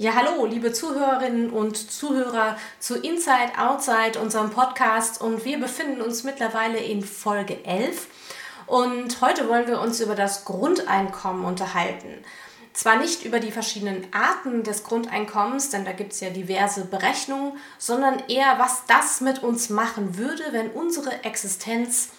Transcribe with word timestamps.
Ja, 0.00 0.14
hallo, 0.14 0.46
liebe 0.46 0.72
Zuhörerinnen 0.72 1.50
und 1.50 1.90
Zuhörer 1.90 2.56
zu 2.78 2.94
Inside 2.94 3.58
Outside, 3.58 4.20
unserem 4.20 4.50
Podcast. 4.50 5.20
Und 5.20 5.44
wir 5.44 5.58
befinden 5.58 6.02
uns 6.02 6.22
mittlerweile 6.22 6.78
in 6.78 7.02
Folge 7.02 7.64
11. 7.64 8.06
Und 8.68 9.20
heute 9.20 9.48
wollen 9.48 9.66
wir 9.66 9.80
uns 9.80 10.00
über 10.00 10.14
das 10.14 10.44
Grundeinkommen 10.44 11.44
unterhalten. 11.44 12.14
Zwar 12.72 12.98
nicht 12.98 13.24
über 13.24 13.40
die 13.40 13.50
verschiedenen 13.50 14.06
Arten 14.12 14.62
des 14.62 14.84
Grundeinkommens, 14.84 15.70
denn 15.70 15.84
da 15.84 15.90
gibt 15.90 16.12
es 16.12 16.20
ja 16.20 16.30
diverse 16.30 16.84
Berechnungen, 16.84 17.54
sondern 17.78 18.22
eher, 18.28 18.56
was 18.60 18.84
das 18.86 19.20
mit 19.20 19.42
uns 19.42 19.68
machen 19.68 20.16
würde, 20.16 20.44
wenn 20.52 20.70
unsere 20.70 21.24
Existenz 21.24 22.10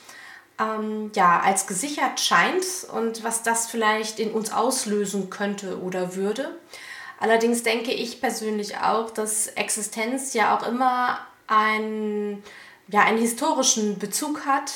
ähm, 0.60 1.14
ja, 1.16 1.40
als 1.40 1.66
gesichert 1.66 2.20
scheint 2.20 2.66
und 2.94 3.24
was 3.24 3.42
das 3.42 3.68
vielleicht 3.68 4.20
in 4.20 4.32
uns 4.32 4.52
auslösen 4.52 5.30
könnte 5.30 5.82
oder 5.82 6.18
würde. 6.18 6.60
Allerdings 7.20 7.64
denke 7.64 7.92
ich 7.92 8.22
persönlich 8.22 8.78
auch, 8.78 9.12
dass 9.12 9.48
Existenz 9.48 10.34
ja 10.34 10.58
auch 10.58 10.66
immer 10.66 11.20
ein, 11.48 12.42
ja, 12.88 13.02
einen 13.02 13.18
historischen 13.18 14.00
Bezug 14.00 14.46
hat, 14.46 14.72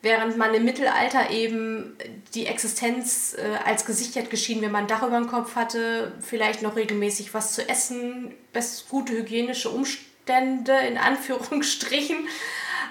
während 0.00 0.36
man 0.36 0.54
im 0.54 0.64
Mittelalter 0.64 1.30
eben 1.30 1.96
die 2.34 2.46
Existenz 2.46 3.36
äh, 3.36 3.58
als 3.64 3.84
gesichert 3.84 4.30
geschieden, 4.30 4.62
wenn 4.62 4.72
man 4.72 4.84
ein 4.84 4.88
Dach 4.88 5.02
über 5.02 5.18
dem 5.18 5.28
Kopf 5.28 5.54
hatte, 5.54 6.12
vielleicht 6.20 6.62
noch 6.62 6.76
regelmäßig 6.76 7.34
was 7.34 7.54
zu 7.54 7.68
essen, 7.68 8.34
best 8.52 8.88
gute 8.88 9.12
hygienische 9.12 9.68
Umstände 9.68 10.72
in 10.88 10.96
Anführungsstrichen. 10.96 12.26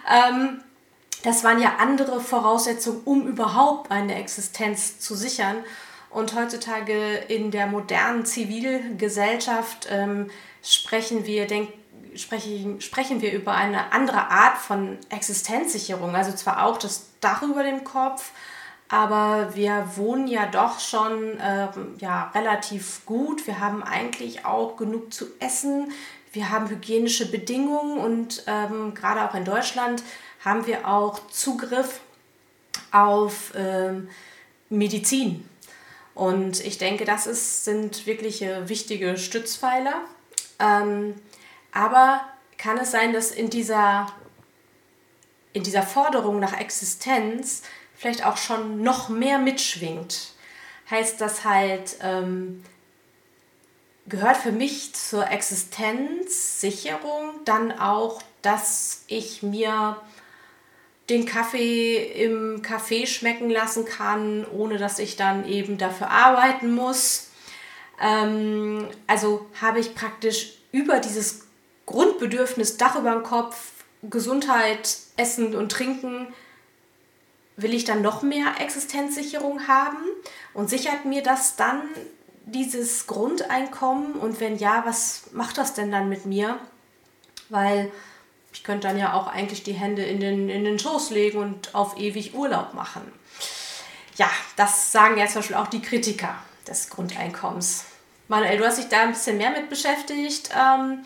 Ähm, 0.10 0.62
das 1.24 1.44
waren 1.44 1.62
ja 1.62 1.76
andere 1.80 2.20
Voraussetzungen, 2.20 3.02
um 3.06 3.28
überhaupt 3.28 3.92
eine 3.92 4.16
Existenz 4.16 5.00
zu 5.00 5.16
sichern. 5.16 5.58
Und 6.12 6.36
heutzutage 6.36 7.16
in 7.28 7.52
der 7.52 7.68
modernen 7.68 8.26
Zivilgesellschaft 8.26 9.88
ähm, 9.90 10.30
sprechen, 10.62 11.26
wir, 11.26 11.48
denk, 11.48 11.70
sprechen, 12.16 12.82
sprechen 12.82 13.22
wir 13.22 13.32
über 13.32 13.54
eine 13.54 13.94
andere 13.94 14.30
Art 14.30 14.58
von 14.58 14.98
Existenzsicherung. 15.10 16.14
Also 16.16 16.34
zwar 16.34 16.66
auch 16.66 16.78
das 16.78 17.08
Dach 17.22 17.44
über 17.44 17.64
dem 17.64 17.86
Kopf, 17.86 18.32
aber 18.90 19.56
wir 19.56 19.88
wohnen 19.96 20.28
ja 20.28 20.48
doch 20.48 20.82
schon 20.82 21.40
äh, 21.40 21.68
ja, 22.00 22.30
relativ 22.36 23.06
gut. 23.06 23.48
Wir 23.48 23.62
haben 23.62 23.82
eigentlich 23.82 24.46
auch 24.46 24.76
genug 24.76 25.14
zu 25.14 25.28
essen. 25.40 25.94
Wir 26.34 26.50
haben 26.50 26.70
hygienische 26.70 27.32
Bedingungen 27.32 27.98
und 27.98 28.44
ähm, 28.48 28.94
gerade 28.94 29.24
auch 29.24 29.34
in 29.34 29.46
Deutschland 29.46 30.04
haben 30.44 30.66
wir 30.68 30.88
auch 30.88 31.28
Zugriff 31.30 32.02
auf 32.92 33.54
ähm, 33.56 34.10
Medizin. 34.70 35.48
Und 36.14 36.60
ich 36.60 36.78
denke, 36.78 37.06
das 37.06 37.28
ist, 37.28 37.64
sind 37.64 38.06
wirklich 38.06 38.42
wichtige 38.42 39.18
Stützpfeiler. 39.18 40.02
Ähm, 40.60 41.16
aber 41.72 42.22
kann 42.58 42.78
es 42.78 42.92
sein, 42.92 43.14
dass 43.14 43.32
in 43.32 43.50
dieser, 43.50 44.12
in 45.54 45.64
dieser 45.64 45.84
Forderung 45.84 46.40
nach 46.40 46.60
Existenz 46.60 47.64
vielleicht 47.96 48.26
auch 48.26 48.38
schon 48.38 48.84
noch 48.84 49.10
mehr 49.10 49.40
mitschwingt? 49.40 50.34
Heißt 50.90 51.22
das 51.22 51.46
halt, 51.46 51.96
ähm, 52.02 52.64
gehört 54.08 54.38
für 54.38 54.52
mich 54.52 54.94
zur 54.94 55.30
Existenzsicherung 55.30 57.40
dann 57.46 57.72
auch, 57.72 58.22
dass 58.42 59.06
ich 59.08 59.42
mir 59.42 59.96
den 61.12 61.26
Kaffee 61.26 61.98
im 61.98 62.62
Café 62.62 63.06
schmecken 63.06 63.50
lassen 63.50 63.86
kann, 63.86 64.46
ohne 64.46 64.78
dass 64.78 64.98
ich 64.98 65.18
dann 65.18 65.46
eben 65.48 65.78
dafür 65.78 66.10
arbeiten 66.10 66.74
muss. 66.74 67.28
Ähm, 68.02 68.88
also 69.08 69.46
habe 69.62 69.80
ich 69.80 69.94
praktisch 69.94 70.54
über 70.72 71.00
dieses 71.00 71.48
Grundbedürfnis 71.86 72.78
Dach 72.78 72.96
über 72.96 73.12
dem 73.12 73.24
Kopf, 73.24 73.72
Gesundheit, 74.04 74.98
Essen 75.18 75.54
und 75.56 75.72
Trinken, 75.72 76.34
will 77.58 77.74
ich 77.74 77.84
dann 77.84 78.02
noch 78.02 78.24
mehr 78.24 78.56
Existenzsicherung 78.60 79.68
haben 79.68 79.98
und 80.54 80.70
sichert 80.70 81.06
mir 81.06 81.22
das 81.22 81.58
dann 81.58 81.82
dieses 82.46 83.06
Grundeinkommen 83.06 84.14
und 84.14 84.40
wenn 84.40 84.58
ja, 84.58 84.84
was 84.86 85.26
macht 85.34 85.58
das 85.58 85.74
denn 85.74 85.92
dann 85.92 86.10
mit 86.10 86.26
mir? 86.26 86.58
Weil 87.50 87.92
ich 88.54 88.64
könnte 88.64 88.88
dann 88.88 88.98
ja 88.98 89.14
auch 89.14 89.28
eigentlich 89.28 89.64
die 89.64 89.74
Hände 89.74 90.04
in 90.04 90.20
den, 90.20 90.50
in 90.50 90.64
den 90.64 90.80
Schoß 90.80 91.12
legen 91.12 91.40
und 91.40 91.74
auf 91.74 91.98
ewig 91.98 92.36
Urlaub 92.36 92.74
machen. 92.74 93.02
Ja, 94.18 94.30
das 94.58 94.92
sagen 94.92 95.18
ja 95.18 95.26
zum 95.28 95.36
Beispiel 95.36 95.56
auch 95.56 95.68
die 95.68 95.82
Kritiker 95.82 96.36
des 96.68 96.90
Grundeinkommens. 96.90 97.86
Manuel, 98.28 98.58
du 98.58 98.66
hast 98.66 98.78
dich 98.78 98.90
da 98.90 99.04
ein 99.04 99.12
bisschen 99.12 99.38
mehr 99.38 99.52
mit 99.52 99.70
beschäftigt 99.70 100.52
ähm, 100.58 101.04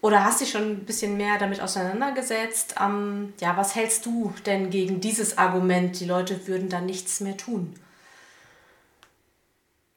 oder 0.00 0.24
hast 0.24 0.40
dich 0.40 0.50
schon 0.50 0.62
ein 0.62 0.84
bisschen 0.84 1.16
mehr 1.16 1.38
damit 1.38 1.60
auseinandergesetzt. 1.60 2.76
Ähm, 2.80 3.34
ja, 3.40 3.56
was 3.56 3.74
hältst 3.74 4.06
du 4.06 4.32
denn 4.46 4.70
gegen 4.70 5.00
dieses 5.00 5.38
Argument, 5.38 5.98
die 5.98 6.06
Leute 6.06 6.46
würden 6.46 6.68
dann 6.68 6.86
nichts 6.86 7.20
mehr 7.20 7.36
tun? 7.36 7.74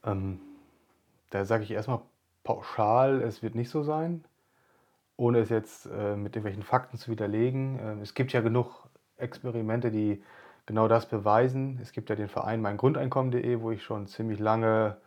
Ähm, 0.04 0.40
da 1.30 1.46
sage 1.46 1.64
ich 1.64 1.72
erstmal 1.72 2.02
pauschal, 2.44 3.22
es 3.22 3.42
wird 3.42 3.56
nicht 3.56 3.70
so 3.70 3.84
sein 3.84 4.24
ohne 5.18 5.40
es 5.40 5.50
jetzt 5.50 5.86
äh, 5.86 6.16
mit 6.16 6.36
irgendwelchen 6.36 6.64
Fakten 6.64 6.98
zu 6.98 7.12
widerlegen. 7.12 7.80
Äh, 7.80 8.02
es 8.02 8.14
gibt 8.14 8.34
ja 8.34 8.42
genug 8.42 8.88
Experimente, 9.18 9.92
die 9.92 10.24
genau 10.66 10.88
das 10.88 11.08
beweisen. 11.08 11.80
Es 11.82 11.92
gibt 11.92 12.10
ja 12.10 12.16
den 12.16 12.30
Verein 12.30 12.62
meingrundeinkommen.de, 12.62 13.62
wo 13.62 13.72
ich 13.72 13.84
schon 13.84 14.08
ziemlich 14.08 14.40
lange 14.40 14.98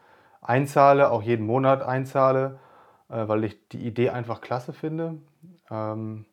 einzahle, 0.40 1.10
auch 1.10 1.22
jeden 1.22 1.46
Monat 1.46 1.82
einzahle, 1.82 2.58
äh, 3.08 3.26
weil 3.28 3.44
ich 3.44 3.68
die 3.68 3.84
Idee 3.84 4.10
einfach 4.10 4.40
klasse 4.40 4.72
finde. 4.72 5.18
Ähm, 5.70 6.26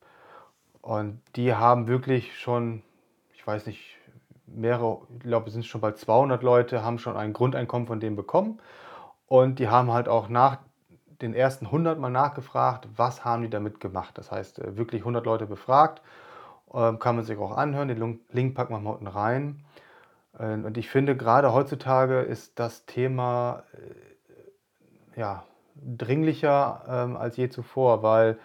und 0.81 1.21
die 1.35 1.53
haben 1.53 1.87
wirklich 1.87 2.37
schon, 2.37 2.83
ich 3.33 3.45
weiß 3.45 3.65
nicht, 3.67 3.97
mehrere, 4.45 4.99
ich 5.13 5.21
glaube, 5.21 5.47
es 5.47 5.53
sind 5.53 5.65
schon 5.65 5.81
bald 5.81 5.97
200 5.97 6.43
Leute, 6.43 6.83
haben 6.83 6.99
schon 6.99 7.15
ein 7.15 7.33
Grundeinkommen 7.33 7.87
von 7.87 7.99
dem 7.99 8.15
bekommen. 8.15 8.59
Und 9.27 9.59
die 9.59 9.69
haben 9.69 9.91
halt 9.91 10.07
auch 10.07 10.29
nach 10.29 10.59
den 11.23 11.33
ersten 11.33 11.65
100 11.67 11.97
mal 11.97 12.09
nachgefragt, 12.09 12.87
was 12.95 13.25
haben 13.25 13.43
die 13.43 13.49
damit 13.49 13.79
gemacht. 13.79 14.17
Das 14.17 14.31
heißt, 14.31 14.59
äh, 14.59 14.77
wirklich 14.77 15.01
100 15.01 15.25
Leute 15.25 15.45
befragt. 15.45 16.01
Ähm, 16.73 16.99
kann 16.99 17.15
man 17.15 17.25
sich 17.25 17.37
auch 17.37 17.55
anhören. 17.55 17.87
Den 17.87 18.19
Link 18.31 18.55
packen 18.55 18.73
wir 18.73 18.79
mal 18.79 18.91
unten 18.91 19.07
rein. 19.07 19.63
Äh, 20.37 20.53
und 20.53 20.77
ich 20.77 20.89
finde, 20.89 21.15
gerade 21.15 21.53
heutzutage 21.53 22.19
ist 22.19 22.59
das 22.59 22.85
Thema 22.85 23.63
äh, 23.73 25.19
ja, 25.19 25.43
dringlicher 25.75 26.83
ähm, 26.87 27.17
als 27.17 27.37
je 27.37 27.49
zuvor, 27.49 28.03
weil, 28.03 28.37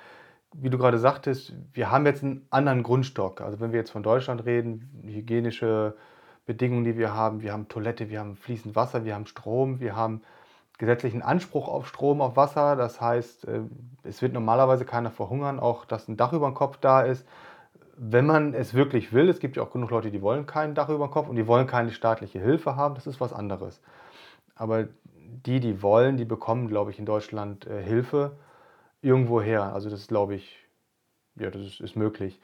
wie 0.53 0.71
du 0.71 0.79
gerade 0.79 0.99
sagtest, 0.99 1.55
wir 1.73 1.91
haben 1.91 2.07
jetzt 2.07 2.23
einen 2.23 2.47
anderen 2.51 2.83
Grundstock. 2.83 3.41
Also 3.41 3.61
wenn 3.61 3.73
wir 3.73 3.79
jetzt 3.81 3.91
von 3.91 4.03
Deutschland 4.03 4.45
reden, 4.45 5.03
hygienische 5.05 5.97
Bedingungen, 6.47 6.85
die 6.85 6.97
wir 6.97 7.13
haben, 7.13 7.43
wir 7.43 7.53
haben 7.53 7.69
Toilette, 7.69 8.09
wir 8.09 8.21
haben 8.21 8.37
fließend 8.37 8.77
Wasser, 8.77 9.05
wir 9.05 9.15
haben 9.15 9.27
Strom, 9.27 9.81
wir 9.81 9.97
haben 9.97 10.23
gesetzlichen 10.79 11.23
Anspruch 11.23 11.69
auf 11.69 11.87
Strom, 11.87 12.21
auf 12.21 12.37
Wasser. 12.37 12.77
Das 12.77 13.01
heißt, 13.01 13.47
äh, 13.47 13.61
es 14.05 14.23
wird 14.23 14.33
normalerweise 14.33 14.85
keiner 14.85 15.11
verhungern, 15.11 15.61
auch 15.61 15.85
dass 15.85 16.09
ein 16.09 16.17
Dach 16.17 16.33
über 16.33 16.49
dem 16.49 16.55
Kopf 16.55 16.79
da 16.79 17.03
ist. 17.03 17.27
Wenn 17.97 18.27
man 18.27 18.55
es 18.55 18.75
wirklich 18.75 19.13
will, 19.13 19.29
es 19.29 19.41
gibt 19.41 19.57
ja 19.57 19.63
auch 19.63 19.73
genug 19.73 19.91
Leute, 19.91 20.11
die 20.13 20.23
wollen 20.23 20.47
kein 20.47 20.75
Dach 20.75 20.89
über 20.89 21.07
dem 21.07 21.11
Kopf 21.11 21.29
und 21.29 21.37
die 21.37 21.49
wollen 21.49 21.67
keine 21.67 21.91
staatliche 21.91 22.39
Hilfe 22.39 22.77
haben, 22.77 22.95
das 22.95 23.09
ist 23.09 23.21
was 23.21 23.33
anderes. 23.33 23.83
Aber 24.55 24.87
die, 25.47 25.61
die 25.61 25.83
wollen, 25.83 26.17
die 26.17 26.25
bekommen, 26.25 26.69
glaube 26.69 26.93
ich, 26.93 26.99
in 26.99 27.07
Deutschland 27.07 27.67
äh, 27.67 27.83
Hilfe 27.83 28.37
irgendwo 29.03 29.41
her. 29.41 29.73
Also 29.75 29.91
das 29.91 30.01
ist, 30.01 30.09
glaube 30.09 30.37
ich, 30.37 30.57
ja, 31.37 31.51
das 31.51 31.63
ist, 31.63 31.81
ist 31.81 31.97
möglich. 31.97 32.41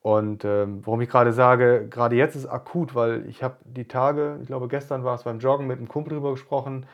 Und 0.00 0.44
ähm, 0.44 0.82
warum 0.86 1.00
ich 1.00 1.08
gerade 1.08 1.32
sage, 1.32 1.88
gerade 1.88 2.16
jetzt 2.16 2.36
ist 2.36 2.46
akut, 2.46 2.94
weil 2.94 3.26
ich 3.28 3.42
habe 3.42 3.56
die 3.64 3.86
Tage, 3.86 4.38
ich 4.42 4.46
glaube 4.46 4.68
gestern 4.68 5.04
war 5.04 5.16
es 5.16 5.24
beim 5.24 5.40
Joggen 5.40 5.66
mit 5.66 5.78
einem 5.78 5.88
Kumpel 5.88 6.14
drüber 6.14 6.30
gesprochen, 6.30 6.86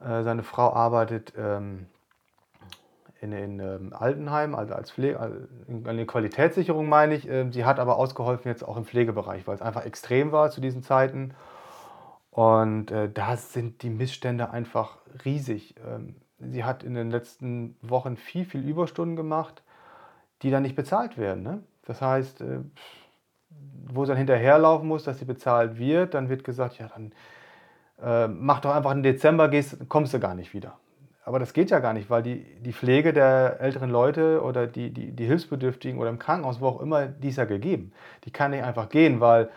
äh, 0.00 0.22
seine 0.22 0.42
Frau 0.42 0.72
arbeitet 0.72 1.32
ähm, 1.36 1.86
in, 3.20 3.32
in 3.32 3.60
ähm, 3.60 3.92
Altenheim, 3.92 4.54
also 4.54 4.74
als 4.74 4.90
Pflege, 4.90 5.48
in, 5.66 5.86
eine 5.86 6.06
Qualitätssicherung 6.06 6.88
meine 6.88 7.14
ich. 7.14 7.28
Ähm, 7.28 7.52
sie 7.52 7.64
hat 7.64 7.78
aber 7.78 7.96
ausgeholfen 7.96 8.48
jetzt 8.48 8.62
auch 8.62 8.76
im 8.76 8.84
Pflegebereich, 8.84 9.46
weil 9.46 9.54
es 9.54 9.62
einfach 9.62 9.84
extrem 9.84 10.32
war 10.32 10.50
zu 10.50 10.60
diesen 10.60 10.82
Zeiten. 10.82 11.34
Und 12.30 12.90
äh, 12.90 13.10
da 13.10 13.36
sind 13.36 13.82
die 13.82 13.90
Missstände 13.90 14.50
einfach 14.50 14.98
riesig. 15.24 15.76
Ähm, 15.86 16.16
sie 16.38 16.64
hat 16.64 16.82
in 16.82 16.94
den 16.94 17.10
letzten 17.10 17.76
Wochen 17.80 18.16
viel, 18.16 18.44
viel 18.44 18.66
Überstunden 18.68 19.16
gemacht, 19.16 19.62
die 20.42 20.50
dann 20.50 20.62
nicht 20.62 20.76
bezahlt 20.76 21.16
werden. 21.16 21.42
Ne? 21.42 21.62
Das 21.86 22.02
heißt, 22.02 22.40
äh, 22.40 22.58
wo 23.86 24.04
sie 24.04 24.08
dann 24.08 24.18
hinterherlaufen 24.18 24.88
muss, 24.88 25.04
dass 25.04 25.18
sie 25.18 25.24
bezahlt 25.24 25.78
wird, 25.78 26.14
dann 26.14 26.28
wird 26.28 26.44
gesagt, 26.44 26.78
ja, 26.78 26.88
dann 26.88 27.12
äh, 28.02 28.28
mach 28.28 28.60
doch 28.60 28.74
einfach 28.74 28.92
im 28.92 29.02
Dezember, 29.02 29.48
gehst, 29.48 29.88
kommst 29.88 30.14
du 30.14 30.20
gar 30.20 30.34
nicht 30.34 30.54
wieder. 30.54 30.78
Aber 31.24 31.38
das 31.38 31.54
geht 31.54 31.70
ja 31.70 31.78
gar 31.78 31.94
nicht, 31.94 32.10
weil 32.10 32.22
die, 32.22 32.44
die 32.60 32.72
Pflege 32.72 33.14
der 33.14 33.58
älteren 33.60 33.90
Leute 33.90 34.42
oder 34.42 34.66
die, 34.66 34.90
die, 34.90 35.12
die 35.12 35.24
Hilfsbedürftigen 35.24 35.98
oder 35.98 36.10
im 36.10 36.18
Krankenhaus, 36.18 36.60
wo 36.60 36.66
auch 36.66 36.80
immer, 36.80 37.06
die 37.06 37.28
ist 37.28 37.36
ja 37.36 37.46
gegeben. 37.46 37.92
Die 38.24 38.30
kann 38.30 38.50
nicht 38.50 38.62
einfach 38.62 38.90
gehen, 38.90 39.20
weil 39.20 39.48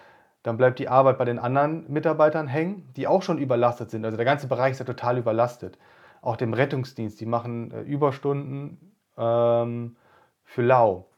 dann 0.44 0.56
bleibt 0.56 0.80
die 0.80 0.88
Arbeit 0.88 1.18
bei 1.18 1.26
den 1.26 1.40
anderen 1.40 1.92
Mitarbeitern 1.92 2.48
hängen, 2.48 2.88
die 2.96 3.06
auch 3.06 3.22
schon 3.22 3.38
überlastet 3.38 3.92
sind. 3.92 4.06
Also 4.06 4.16
der 4.16 4.26
ganze 4.26 4.48
Bereich 4.48 4.72
ist 4.72 4.80
ja 4.80 4.86
total 4.86 5.18
überlastet. 5.18 5.78
auch 6.22 6.38
dem 6.38 6.54
Rettungsdienst. 6.54 7.20
Die 7.20 7.26
machen 7.26 7.72
äh, 7.72 7.82
Überstunden 7.82 8.94
ähm, 9.18 9.96
für 10.44 10.62
lau. 10.62 11.10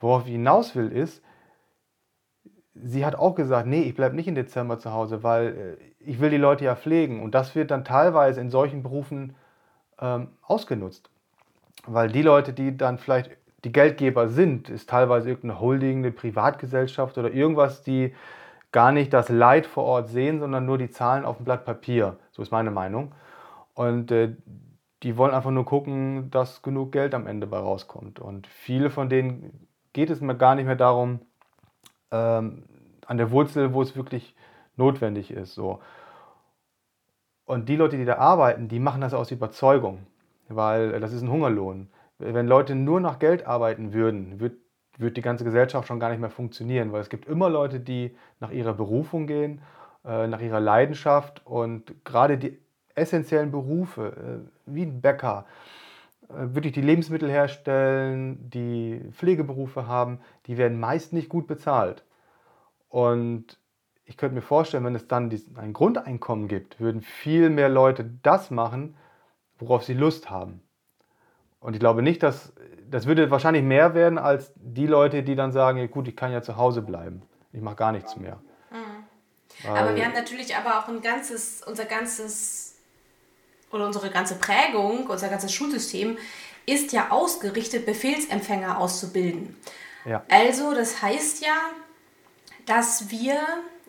Worauf 0.00 0.26
ich 0.26 0.32
hinaus 0.32 0.74
will, 0.74 0.90
ist, 0.90 1.22
sie 2.74 3.04
hat 3.04 3.14
auch 3.14 3.34
gesagt, 3.34 3.66
nee, 3.66 3.82
ich 3.82 3.94
bleibe 3.94 4.16
nicht 4.16 4.28
im 4.28 4.34
Dezember 4.34 4.78
zu 4.78 4.92
Hause, 4.92 5.22
weil 5.22 5.78
äh, 5.80 5.91
ich 6.04 6.20
will 6.20 6.30
die 6.30 6.36
Leute 6.36 6.64
ja 6.64 6.76
pflegen. 6.76 7.22
Und 7.22 7.34
das 7.34 7.54
wird 7.54 7.70
dann 7.70 7.84
teilweise 7.84 8.40
in 8.40 8.50
solchen 8.50 8.82
Berufen 8.82 9.34
ähm, 10.00 10.28
ausgenutzt. 10.42 11.10
Weil 11.86 12.10
die 12.10 12.22
Leute, 12.22 12.52
die 12.52 12.76
dann 12.76 12.98
vielleicht 12.98 13.30
die 13.64 13.72
Geldgeber 13.72 14.28
sind, 14.28 14.68
ist 14.68 14.90
teilweise 14.90 15.28
irgendeine 15.28 15.60
Holding, 15.60 15.98
eine 15.98 16.12
Privatgesellschaft 16.12 17.16
oder 17.18 17.32
irgendwas, 17.32 17.82
die 17.82 18.14
gar 18.72 18.90
nicht 18.92 19.12
das 19.12 19.28
Leid 19.28 19.66
vor 19.66 19.84
Ort 19.84 20.08
sehen, 20.08 20.40
sondern 20.40 20.64
nur 20.64 20.78
die 20.78 20.90
Zahlen 20.90 21.24
auf 21.24 21.36
dem 21.36 21.44
Blatt 21.44 21.64
Papier. 21.64 22.16
So 22.30 22.42
ist 22.42 22.50
meine 22.50 22.70
Meinung. 22.70 23.12
Und 23.74 24.10
äh, 24.10 24.34
die 25.02 25.16
wollen 25.16 25.34
einfach 25.34 25.50
nur 25.50 25.64
gucken, 25.64 26.30
dass 26.30 26.62
genug 26.62 26.92
Geld 26.92 27.14
am 27.14 27.26
Ende 27.26 27.46
bei 27.46 27.58
rauskommt. 27.58 28.18
Und 28.18 28.46
viele 28.46 28.90
von 28.90 29.08
denen 29.08 29.68
geht 29.92 30.10
es 30.10 30.20
mir 30.20 30.36
gar 30.36 30.54
nicht 30.54 30.66
mehr 30.66 30.76
darum, 30.76 31.20
ähm, 32.10 32.64
an 33.06 33.18
der 33.18 33.30
Wurzel, 33.30 33.74
wo 33.74 33.82
es 33.82 33.96
wirklich 33.96 34.34
notwendig 34.76 35.30
ist. 35.30 35.54
So. 35.54 35.80
Und 37.44 37.68
die 37.68 37.76
Leute, 37.76 37.96
die 37.96 38.04
da 38.04 38.16
arbeiten, 38.16 38.68
die 38.68 38.78
machen 38.78 39.00
das 39.00 39.14
aus 39.14 39.30
Überzeugung, 39.30 40.06
weil 40.48 41.00
das 41.00 41.12
ist 41.12 41.22
ein 41.22 41.30
Hungerlohn. 41.30 41.88
Wenn 42.18 42.46
Leute 42.46 42.74
nur 42.74 43.00
nach 43.00 43.18
Geld 43.18 43.46
arbeiten 43.46 43.92
würden, 43.92 44.40
würde 44.40 44.56
würd 44.98 45.16
die 45.16 45.22
ganze 45.22 45.44
Gesellschaft 45.44 45.88
schon 45.88 46.00
gar 46.00 46.10
nicht 46.10 46.20
mehr 46.20 46.30
funktionieren, 46.30 46.92
weil 46.92 47.00
es 47.00 47.08
gibt 47.08 47.26
immer 47.26 47.48
Leute, 47.48 47.80
die 47.80 48.16
nach 48.40 48.50
ihrer 48.50 48.74
Berufung 48.74 49.26
gehen, 49.26 49.60
äh, 50.04 50.26
nach 50.26 50.40
ihrer 50.40 50.60
Leidenschaft 50.60 51.44
und 51.46 52.04
gerade 52.04 52.38
die 52.38 52.58
essentiellen 52.94 53.50
Berufe, 53.50 54.42
äh, 54.46 54.50
wie 54.66 54.82
ein 54.82 55.00
Bäcker, 55.00 55.46
äh, 56.28 56.54
wirklich 56.54 56.72
die 56.72 56.82
Lebensmittel 56.82 57.30
herstellen, 57.30 58.50
die 58.50 59.00
Pflegeberufe 59.12 59.86
haben, 59.86 60.20
die 60.46 60.58
werden 60.58 60.78
meist 60.78 61.12
nicht 61.12 61.28
gut 61.28 61.46
bezahlt. 61.46 62.04
Und 62.88 63.58
ich 64.04 64.16
könnte 64.16 64.34
mir 64.34 64.42
vorstellen, 64.42 64.84
wenn 64.84 64.94
es 64.94 65.06
dann 65.08 65.30
ein 65.56 65.72
Grundeinkommen 65.72 66.48
gibt, 66.48 66.80
würden 66.80 67.02
viel 67.02 67.50
mehr 67.50 67.68
Leute 67.68 68.04
das 68.22 68.50
machen, 68.50 68.96
worauf 69.58 69.84
sie 69.84 69.94
Lust 69.94 70.30
haben. 70.30 70.62
Und 71.60 71.74
ich 71.74 71.80
glaube 71.80 72.02
nicht, 72.02 72.22
dass 72.22 72.52
das 72.90 73.06
würde 73.06 73.30
wahrscheinlich 73.30 73.62
mehr 73.62 73.94
werden 73.94 74.18
als 74.18 74.52
die 74.56 74.86
Leute, 74.86 75.22
die 75.22 75.34
dann 75.34 75.52
sagen, 75.52 75.78
ja, 75.78 75.86
gut, 75.86 76.08
ich 76.08 76.16
kann 76.16 76.30
ja 76.30 76.42
zu 76.42 76.56
Hause 76.56 76.82
bleiben. 76.82 77.22
Ich 77.52 77.62
mache 77.62 77.76
gar 77.76 77.92
nichts 77.92 78.16
mehr. 78.16 78.38
Mhm. 78.70 79.68
Aber 79.70 79.94
wir 79.94 80.04
haben 80.04 80.14
natürlich 80.14 80.54
aber 80.56 80.78
auch 80.78 80.88
ein 80.88 81.00
ganzes, 81.00 81.62
unser 81.62 81.84
ganzes 81.84 82.76
oder 83.70 83.86
unsere 83.86 84.10
ganze 84.10 84.34
Prägung, 84.34 85.06
unser 85.06 85.28
ganzes 85.28 85.52
Schulsystem 85.52 86.18
ist 86.66 86.92
ja 86.92 87.10
ausgerichtet, 87.10 87.86
Befehlsempfänger 87.86 88.78
auszubilden. 88.78 89.56
Ja. 90.04 90.24
Also, 90.28 90.74
das 90.74 91.00
heißt 91.00 91.44
ja, 91.44 91.56
dass 92.66 93.10
wir 93.10 93.38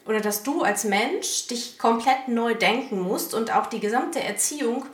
oder 0.06 0.20
dass 0.20 0.44
du 0.44 0.64
als 0.64 0.84
Mensch 0.84 1.48
dich 1.48 1.78
komplett 1.78 2.28
neu 2.28 2.56
denken 2.56 3.00
musst 3.00 3.34
und 3.34 3.56
auch 3.56 3.68
die 3.68 3.80
gesamte 3.80 4.22
Erziehung 4.22 4.86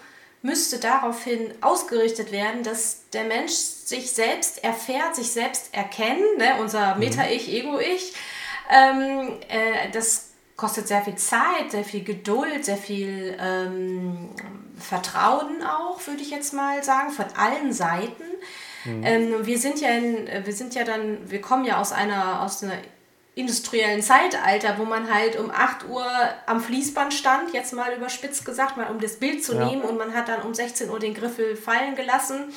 müsste 0.41 0.79
daraufhin 0.79 1.53
ausgerichtet 1.61 2.31
werden, 2.31 2.63
dass 2.63 3.09
der 3.11 3.25
Mensch 3.25 3.51
sich 3.51 4.11
selbst 4.11 4.63
erfährt, 4.63 5.15
sich 5.15 5.31
selbst 5.31 5.73
erkennt, 5.73 6.38
ne? 6.38 6.56
unser 6.61 6.94
mhm. 6.95 7.00
Meta-Ich, 7.01 7.51
Ego-Ich. 7.51 8.13
Ähm, 8.69 9.38
äh, 9.50 9.89
das 9.91 10.29
kostet 10.56 10.88
sehr 10.88 11.01
viel 11.01 11.15
Zeit, 11.15 11.71
sehr 11.71 11.83
viel 11.83 12.03
Geduld, 12.03 12.65
sehr 12.65 12.77
viel 12.77 13.35
ähm, 13.39 14.29
Vertrauen 14.77 15.63
auch, 15.63 16.06
würde 16.06 16.21
ich 16.21 16.31
jetzt 16.31 16.53
mal 16.53 16.83
sagen, 16.83 17.11
von 17.11 17.25
allen 17.35 17.73
Seiten. 17.73 18.23
Mhm. 18.85 19.03
Ähm, 19.03 19.45
wir 19.45 19.57
sind 19.59 19.81
ja 19.81 19.89
in, 19.89 20.27
wir 20.45 20.53
sind 20.53 20.75
ja 20.75 20.83
dann, 20.83 21.29
wir 21.29 21.41
kommen 21.41 21.65
ja 21.65 21.81
aus 21.81 21.91
einer, 21.91 22.44
aus 22.44 22.63
einer 22.63 22.77
industriellen 23.35 24.01
Zeitalter, 24.01 24.77
wo 24.77 24.85
man 24.85 25.13
halt 25.13 25.37
um 25.37 25.49
8 25.49 25.87
Uhr 25.87 26.05
am 26.45 26.61
Fließband 26.61 27.13
stand, 27.13 27.53
jetzt 27.53 27.73
mal 27.73 27.93
überspitzt 27.95 28.45
gesagt, 28.45 28.75
mal 28.75 28.89
um 28.91 28.99
das 28.99 29.17
Bild 29.17 29.43
zu 29.43 29.55
ja. 29.55 29.65
nehmen 29.65 29.81
und 29.83 29.97
man 29.97 30.13
hat 30.13 30.27
dann 30.27 30.41
um 30.41 30.53
16 30.53 30.89
Uhr 30.89 30.99
den 30.99 31.13
Griffel 31.13 31.55
fallen 31.55 31.95
gelassen 31.95 32.53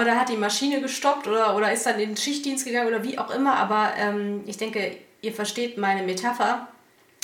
oder 0.00 0.16
hat 0.16 0.28
die 0.28 0.36
Maschine 0.36 0.80
gestoppt 0.80 1.26
oder, 1.26 1.56
oder 1.56 1.72
ist 1.72 1.86
dann 1.86 1.98
in 1.98 2.10
den 2.10 2.16
Schichtdienst 2.16 2.64
gegangen 2.64 2.88
oder 2.88 3.04
wie 3.04 3.18
auch 3.18 3.30
immer, 3.30 3.54
aber 3.56 3.92
ähm, 3.96 4.42
ich 4.46 4.56
denke, 4.56 4.96
ihr 5.22 5.32
versteht 5.32 5.78
meine 5.78 6.02
Metapher. 6.02 6.68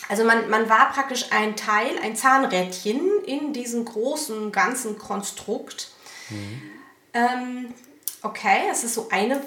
Also 0.09 0.25
man, 0.25 0.49
man 0.51 0.69
war 0.69 0.91
praktisch 0.93 1.27
ein 1.31 1.57
Teil, 1.57 1.99
ein 2.03 2.15
Zahnrädchen 2.17 3.01
in 3.27 3.53
diesem 3.53 3.85
großen 3.85 4.53
ganzen 4.53 4.99
Konstrukt. 4.99 5.89
Mhm. 6.31 6.63
Ähm, 7.15 7.75
okay, 8.23 8.63
es 8.71 8.85
ist 8.85 8.95
so 8.95 9.09
eine, 9.11 9.43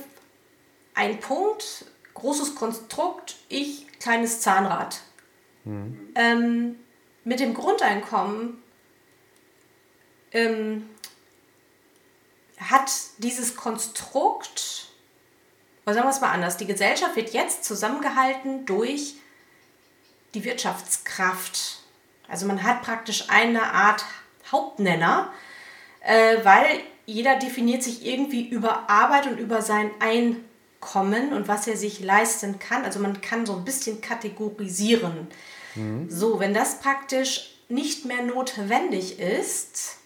ein 0.95 1.19
Punkt 1.19 1.85
großes 2.17 2.55
Konstrukt, 2.55 3.35
ich 3.47 3.87
kleines 3.99 4.41
Zahnrad. 4.41 5.01
Mhm. 5.65 6.09
Ähm, 6.15 6.75
mit 7.23 7.39
dem 7.39 7.53
Grundeinkommen 7.53 8.61
ähm, 10.31 10.89
hat 12.59 12.91
dieses 13.17 13.55
Konstrukt, 13.55 14.87
oder 15.85 15.93
sagen 15.93 16.07
wir 16.07 16.11
es 16.11 16.21
mal 16.21 16.31
anders, 16.31 16.57
die 16.57 16.65
Gesellschaft 16.65 17.15
wird 17.15 17.33
jetzt 17.33 17.63
zusammengehalten 17.63 18.65
durch 18.65 19.15
die 20.33 20.43
Wirtschaftskraft. 20.43 21.79
Also 22.27 22.45
man 22.45 22.63
hat 22.63 22.81
praktisch 22.81 23.29
eine 23.29 23.73
Art 23.73 24.03
Hauptnenner, 24.51 25.31
äh, 26.01 26.37
weil 26.43 26.81
jeder 27.05 27.37
definiert 27.37 27.83
sich 27.83 28.05
irgendwie 28.05 28.47
über 28.47 28.89
Arbeit 28.89 29.27
und 29.27 29.37
über 29.37 29.61
sein 29.61 29.91
Einkommen 29.99 30.46
kommen 30.79 31.33
und 31.33 31.47
was 31.47 31.67
er 31.67 31.77
sich 31.77 31.99
leisten 31.99 32.59
kann. 32.59 32.85
Also 32.85 32.99
man 32.99 33.21
kann 33.21 33.45
so 33.45 33.55
ein 33.55 33.65
bisschen 33.65 34.01
kategorisieren. 34.01 35.27
Mhm. 35.75 36.09
So, 36.09 36.39
wenn 36.39 36.53
das 36.53 36.79
praktisch 36.79 37.57
nicht 37.69 38.05
mehr 38.05 38.23
notwendig 38.23 39.19
ist, 39.19 39.97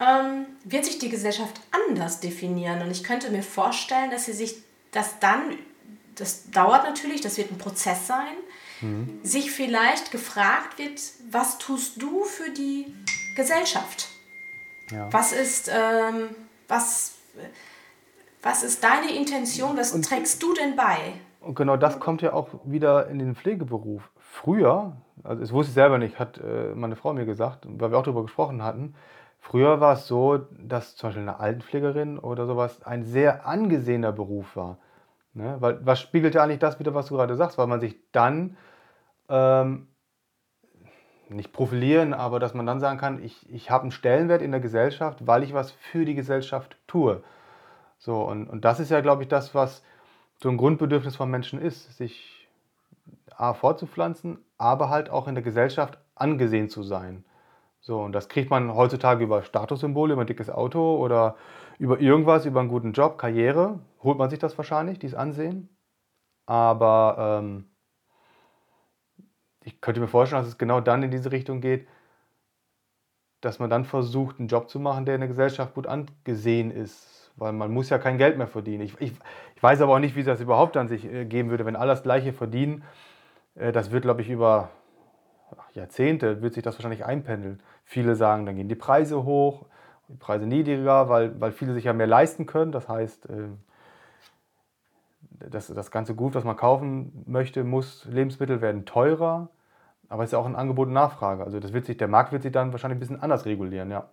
ähm, 0.00 0.46
wird 0.64 0.84
sich 0.84 0.98
die 0.98 1.08
Gesellschaft 1.08 1.60
anders 1.70 2.20
definieren. 2.20 2.82
Und 2.82 2.90
ich 2.90 3.04
könnte 3.04 3.30
mir 3.30 3.42
vorstellen, 3.42 4.10
dass 4.10 4.26
sie 4.26 4.32
sich 4.32 4.56
das 4.90 5.18
dann, 5.20 5.58
das 6.14 6.50
dauert 6.50 6.84
natürlich, 6.84 7.20
das 7.20 7.36
wird 7.36 7.50
ein 7.50 7.58
Prozess 7.58 8.06
sein, 8.06 8.34
mhm. 8.80 9.20
sich 9.22 9.50
vielleicht 9.50 10.10
gefragt 10.10 10.78
wird, 10.78 11.00
was 11.30 11.58
tust 11.58 12.00
du 12.00 12.24
für 12.24 12.50
die 12.50 12.92
Gesellschaft? 13.36 14.08
Ja. 14.90 15.12
Was 15.12 15.32
ist, 15.32 15.70
ähm, 15.72 16.30
was 16.68 17.12
was 18.42 18.62
ist 18.62 18.82
deine 18.82 19.16
Intention? 19.16 19.76
Was 19.76 19.92
und, 19.92 20.04
trägst 20.04 20.42
du 20.42 20.52
denn 20.54 20.76
bei? 20.76 20.96
Und 21.40 21.54
genau 21.54 21.76
das 21.76 22.00
kommt 22.00 22.22
ja 22.22 22.32
auch 22.32 22.48
wieder 22.64 23.08
in 23.08 23.18
den 23.18 23.34
Pflegeberuf. 23.34 24.10
Früher, 24.18 24.96
also 25.22 25.40
das 25.40 25.52
wusste 25.52 25.70
ich 25.70 25.74
selber 25.74 25.98
nicht, 25.98 26.18
hat 26.18 26.38
äh, 26.38 26.74
meine 26.74 26.96
Frau 26.96 27.12
mir 27.12 27.26
gesagt, 27.26 27.66
weil 27.68 27.90
wir 27.90 27.98
auch 27.98 28.02
darüber 28.02 28.22
gesprochen 28.22 28.62
hatten, 28.62 28.94
früher 29.40 29.80
war 29.80 29.94
es 29.94 30.06
so, 30.06 30.38
dass 30.58 30.96
zum 30.96 31.08
Beispiel 31.08 31.22
eine 31.22 31.40
Altenpflegerin 31.40 32.18
oder 32.18 32.46
sowas 32.46 32.82
ein 32.84 33.04
sehr 33.04 33.46
angesehener 33.46 34.12
Beruf 34.12 34.56
war. 34.56 34.78
Ne? 35.34 35.56
Weil, 35.60 35.84
was 35.84 36.00
spiegelt 36.00 36.34
ja 36.34 36.42
eigentlich 36.42 36.58
das 36.58 36.78
wieder, 36.78 36.94
was 36.94 37.06
du 37.06 37.16
gerade 37.16 37.36
sagst, 37.36 37.58
weil 37.58 37.66
man 37.66 37.80
sich 37.80 37.96
dann 38.12 38.56
ähm, 39.28 39.88
nicht 41.28 41.52
profilieren, 41.52 42.14
aber 42.14 42.38
dass 42.38 42.54
man 42.54 42.66
dann 42.66 42.80
sagen 42.80 42.98
kann, 42.98 43.22
ich, 43.22 43.48
ich 43.50 43.70
habe 43.70 43.82
einen 43.82 43.92
Stellenwert 43.92 44.42
in 44.42 44.50
der 44.50 44.60
Gesellschaft, 44.60 45.26
weil 45.26 45.42
ich 45.42 45.54
was 45.54 45.70
für 45.70 46.04
die 46.04 46.14
Gesellschaft 46.14 46.76
tue. 46.86 47.22
So, 48.02 48.20
und, 48.22 48.48
und 48.48 48.64
das 48.64 48.80
ist 48.80 48.90
ja, 48.90 49.00
glaube 49.00 49.22
ich, 49.22 49.28
das, 49.28 49.54
was 49.54 49.84
so 50.42 50.48
ein 50.48 50.56
Grundbedürfnis 50.56 51.14
von 51.14 51.30
Menschen 51.30 51.60
ist, 51.60 51.96
sich 51.96 52.48
A, 53.30 53.54
fortzupflanzen, 53.54 54.44
aber 54.58 54.88
halt 54.90 55.08
auch 55.08 55.28
in 55.28 55.36
der 55.36 55.44
Gesellschaft 55.44 55.98
angesehen 56.16 56.68
zu 56.68 56.82
sein. 56.82 57.24
So, 57.80 58.00
und 58.02 58.10
das 58.10 58.28
kriegt 58.28 58.50
man 58.50 58.74
heutzutage 58.74 59.22
über 59.22 59.44
Statussymbole, 59.44 60.14
über 60.14 60.22
ein 60.22 60.26
dickes 60.26 60.50
Auto 60.50 60.96
oder 60.96 61.36
über 61.78 62.00
irgendwas, 62.00 62.44
über 62.44 62.58
einen 62.58 62.68
guten 62.70 62.92
Job, 62.92 63.18
Karriere, 63.18 63.78
holt 64.02 64.18
man 64.18 64.30
sich 64.30 64.40
das 64.40 64.58
wahrscheinlich, 64.58 64.98
dieses 64.98 65.16
Ansehen. 65.16 65.68
Aber 66.46 67.40
ähm, 67.40 67.70
ich 69.62 69.80
könnte 69.80 70.00
mir 70.00 70.08
vorstellen, 70.08 70.42
dass 70.42 70.48
es 70.48 70.58
genau 70.58 70.80
dann 70.80 71.04
in 71.04 71.12
diese 71.12 71.30
Richtung 71.30 71.60
geht, 71.60 71.86
dass 73.40 73.60
man 73.60 73.70
dann 73.70 73.84
versucht, 73.84 74.40
einen 74.40 74.48
Job 74.48 74.68
zu 74.68 74.80
machen, 74.80 75.04
der 75.06 75.14
in 75.14 75.20
der 75.20 75.28
Gesellschaft 75.28 75.74
gut 75.74 75.86
angesehen 75.86 76.72
ist 76.72 77.21
weil 77.36 77.52
man 77.52 77.72
muss 77.72 77.90
ja 77.90 77.98
kein 77.98 78.18
Geld 78.18 78.38
mehr 78.38 78.46
verdienen. 78.46 78.82
Ich, 78.82 79.00
ich, 79.00 79.12
ich 79.54 79.62
weiß 79.62 79.80
aber 79.80 79.94
auch 79.94 79.98
nicht, 79.98 80.16
wie 80.16 80.22
das 80.22 80.40
überhaupt 80.40 80.76
dann 80.76 80.88
sich 80.88 81.04
äh, 81.04 81.24
geben 81.24 81.50
würde, 81.50 81.64
wenn 81.66 81.76
alle 81.76 81.92
das 81.92 82.02
Gleiche 82.02 82.32
verdienen. 82.32 82.84
Äh, 83.54 83.72
das 83.72 83.90
wird, 83.90 84.02
glaube 84.02 84.22
ich, 84.22 84.30
über 84.30 84.70
Jahrzehnte 85.74 86.42
wird 86.42 86.54
sich 86.54 86.62
das 86.62 86.76
wahrscheinlich 86.76 87.04
einpendeln. 87.04 87.60
Viele 87.84 88.14
sagen, 88.14 88.46
dann 88.46 88.56
gehen 88.56 88.68
die 88.68 88.74
Preise 88.74 89.24
hoch, 89.24 89.66
die 90.08 90.16
Preise 90.16 90.46
niedriger, 90.46 91.08
weil, 91.08 91.40
weil 91.40 91.52
viele 91.52 91.74
sich 91.74 91.84
ja 91.84 91.92
mehr 91.92 92.06
leisten 92.06 92.46
können. 92.46 92.72
Das 92.72 92.88
heißt, 92.88 93.28
äh, 93.28 93.48
das, 95.50 95.68
das 95.68 95.90
ganze 95.90 96.14
Gut, 96.14 96.34
was 96.34 96.44
man 96.44 96.56
kaufen 96.56 97.24
möchte, 97.26 97.64
muss, 97.64 98.04
Lebensmittel 98.06 98.60
werden 98.60 98.84
teurer. 98.84 99.48
Aber 100.08 100.24
es 100.24 100.28
ist 100.28 100.32
ja 100.32 100.38
auch 100.38 100.46
ein 100.46 100.56
Angebot 100.56 100.88
und 100.88 100.94
Nachfrage. 100.94 101.42
Also 101.42 101.58
das 101.58 101.72
wird 101.72 101.86
sich, 101.86 101.96
der 101.96 102.08
Markt 102.08 102.32
wird 102.32 102.42
sich 102.42 102.52
dann 102.52 102.72
wahrscheinlich 102.72 102.98
ein 102.98 103.00
bisschen 103.00 103.22
anders 103.22 103.46
regulieren, 103.46 103.90
ja. 103.90 104.08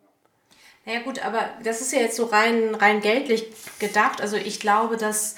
Naja 0.86 1.02
gut, 1.02 1.24
aber 1.24 1.50
das 1.64 1.82
ist 1.82 1.94
ja 1.94 2.00
jetzt 2.00 2.16
so 2.16 2.26
rein, 2.26 2.76
rein 2.76 3.02
geldlich 3.02 3.46
gedacht. 3.80 4.22
Also 4.22 4.38
ich 4.38 4.60
glaube, 4.60 4.98
dass, 4.98 5.36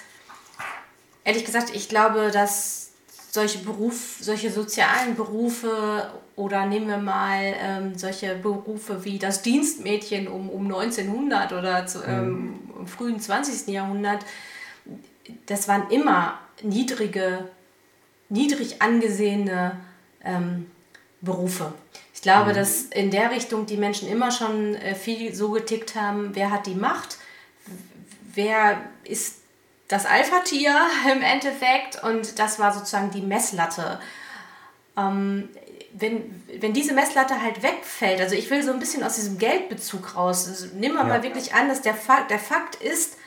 ehrlich 1.24 1.46
gesagt, 1.46 1.76
ich 1.76 1.90
glaube, 1.90 2.32
dass 2.32 2.92
solche 3.32 3.60
Beruf, 3.60 4.18
solche 4.20 4.52
sozialen 4.52 5.16
Berufe 5.16 6.12
oder 6.36 6.66
nehmen 6.66 6.88
wir 6.88 6.98
mal 6.98 7.56
ähm, 7.60 7.98
solche 7.98 8.36
Berufe 8.36 9.06
wie 9.06 9.20
das 9.20 9.42
Dienstmädchen 9.42 10.28
um, 10.28 10.50
um 10.50 10.66
1900 10.66 11.54
oder 11.54 11.88
zu, 11.88 12.04
ähm, 12.04 12.60
im 12.78 12.88
frühen 12.88 13.20
20. 13.20 13.68
Jahrhundert, 13.68 14.26
das 15.46 15.68
waren 15.68 15.90
immer 15.92 16.40
niedrige, 16.62 17.48
niedrig 18.30 18.82
angesehene 18.82 19.80
ähm, 20.24 20.70
Berufe. 21.22 21.74
Ich 22.22 22.24
glaube, 22.24 22.52
mhm. 22.52 22.56
dass 22.56 22.84
in 22.84 23.10
der 23.10 23.32
Richtung 23.32 23.66
die 23.66 23.78
Menschen 23.78 24.08
immer 24.08 24.30
schon 24.30 24.76
äh, 24.76 24.94
viel 24.94 25.34
so 25.34 25.50
getickt 25.50 25.96
haben, 25.96 26.36
wer 26.36 26.52
hat 26.52 26.68
die 26.68 26.76
Macht, 26.76 27.18
wer 28.36 28.80
ist 29.04 29.38
das 29.88 30.06
Alpha-Tier 30.06 30.72
im 31.12 31.24
Endeffekt 31.24 32.04
und 32.04 32.38
das 32.38 32.60
war 32.60 32.74
sozusagen 32.76 33.10
die 33.10 33.24
Messlatte. 33.24 34.00
Ähm, 34.96 35.50
wenn, 35.94 36.44
wenn 36.60 36.74
diese 36.74 36.94
Messlatte 36.94 37.42
halt 37.42 37.64
wegfällt, 37.64 38.22
also 38.22 38.36
ich 38.36 38.52
will 38.52 38.62
so 38.62 38.72
ein 38.72 38.78
bisschen 38.78 39.02
aus 39.02 39.16
diesem 39.16 39.40
Geldbezug 39.40 40.16
raus, 40.16 40.48
also 40.48 40.68
nehmen 40.76 40.94
wir 40.94 41.02
ja. 41.02 41.08
mal 41.08 41.24
wirklich 41.24 41.56
an, 41.56 41.70
dass 41.70 41.82
der 41.82 41.96
Fakt, 41.96 42.30
der 42.30 42.38
Fakt 42.38 42.76
ist, 42.76 43.18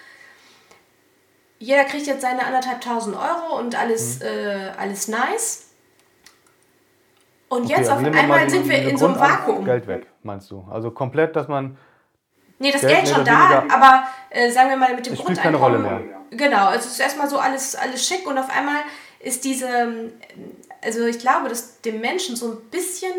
jeder 1.58 1.82
kriegt 1.82 2.06
jetzt 2.06 2.22
seine 2.22 2.46
anderthalb 2.46 2.80
tausend 2.80 3.16
Euro 3.16 3.58
und 3.58 3.74
alles, 3.74 4.20
mhm. 4.20 4.26
äh, 4.26 4.70
alles 4.78 5.08
nice. 5.08 5.63
Und 7.54 7.66
okay, 7.66 7.74
jetzt 7.76 7.88
auf 7.88 8.02
einmal 8.02 8.50
sind 8.50 8.68
wir 8.68 8.78
in 8.78 8.96
so 8.96 9.06
einem 9.06 9.20
Vakuum. 9.20 9.64
Geld 9.64 9.86
weg, 9.86 10.08
meinst 10.24 10.50
du? 10.50 10.66
Also 10.68 10.90
komplett, 10.90 11.36
dass 11.36 11.46
man. 11.46 11.78
Nee, 12.58 12.72
das 12.72 12.80
Geld, 12.80 13.04
Geld 13.04 13.08
schon 13.08 13.24
da, 13.24 13.64
aber 13.70 14.08
äh, 14.30 14.50
sagen 14.50 14.70
wir 14.70 14.76
mal 14.76 14.92
mit 14.96 15.06
dem 15.06 15.14
Grundeinkommen. 15.14 15.36
spielt 15.36 15.40
keine 15.40 15.56
Rolle 15.56 15.78
mehr. 15.78 16.02
Genau, 16.32 16.66
also 16.66 16.88
es 16.88 16.94
ist 16.94 17.00
erstmal 17.00 17.28
so 17.28 17.38
alles, 17.38 17.76
alles 17.76 18.04
schick 18.04 18.26
und 18.26 18.38
auf 18.38 18.50
einmal 18.50 18.80
ist 19.20 19.44
diese. 19.44 20.10
Also 20.82 21.06
ich 21.06 21.20
glaube, 21.20 21.48
dass 21.48 21.80
dem 21.80 22.00
Menschen 22.00 22.34
so 22.34 22.50
ein 22.50 22.70
bisschen. 22.72 23.12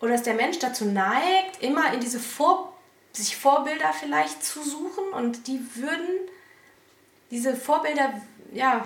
Oder 0.00 0.12
dass 0.12 0.22
der 0.22 0.32
Mensch 0.32 0.58
dazu 0.58 0.86
neigt, 0.86 1.60
immer 1.60 1.92
in 1.92 2.00
diese 2.00 2.20
Vor 2.20 2.72
sich 3.12 3.36
Vorbilder 3.36 3.92
vielleicht 3.92 4.42
zu 4.42 4.62
suchen 4.62 5.12
und 5.14 5.46
die 5.46 5.60
würden. 5.74 6.30
Diese 7.30 7.54
Vorbilder 7.54 8.14
ja, 8.52 8.84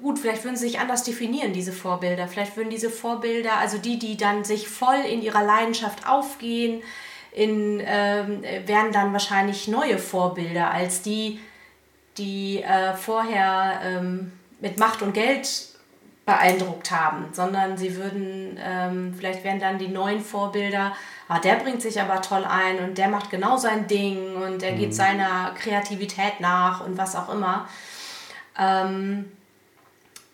gut, 0.00 0.18
vielleicht 0.18 0.44
würden 0.44 0.56
sie 0.56 0.68
sich 0.68 0.80
anders 0.80 1.04
definieren, 1.04 1.52
diese 1.52 1.72
Vorbilder. 1.72 2.28
Vielleicht 2.28 2.56
würden 2.56 2.70
diese 2.70 2.90
Vorbilder, 2.90 3.58
also 3.58 3.78
die, 3.78 3.98
die 3.98 4.16
dann 4.16 4.44
sich 4.44 4.68
voll 4.68 5.00
in 5.10 5.22
ihrer 5.22 5.42
Leidenschaft 5.42 6.08
aufgehen, 6.08 6.82
in, 7.32 7.82
ähm, 7.84 8.42
wären 8.66 8.92
dann 8.92 9.12
wahrscheinlich 9.12 9.68
neue 9.68 9.98
Vorbilder 9.98 10.70
als 10.70 11.02
die, 11.02 11.40
die 12.18 12.62
äh, 12.62 12.94
vorher 12.94 13.80
ähm, 13.84 14.32
mit 14.60 14.78
Macht 14.78 15.02
und 15.02 15.14
Geld 15.14 15.72
beeindruckt 16.24 16.90
haben, 16.90 17.26
sondern 17.32 17.76
sie 17.76 17.96
würden, 17.96 18.58
ähm, 18.62 19.14
vielleicht 19.16 19.42
wären 19.42 19.58
dann 19.58 19.78
die 19.78 19.88
neuen 19.88 20.20
Vorbilder, 20.20 20.92
ah, 21.28 21.40
der 21.40 21.56
bringt 21.56 21.82
sich 21.82 22.00
aber 22.00 22.22
toll 22.22 22.44
ein 22.44 22.78
und 22.78 22.96
der 22.96 23.08
macht 23.08 23.30
genau 23.30 23.56
sein 23.56 23.88
Ding 23.88 24.36
und 24.36 24.62
der 24.62 24.72
mhm. 24.72 24.78
geht 24.78 24.94
seiner 24.94 25.52
Kreativität 25.58 26.38
nach 26.38 26.86
und 26.86 26.96
was 26.96 27.16
auch 27.16 27.32
immer. 27.32 27.66
Ähm, 28.58 29.32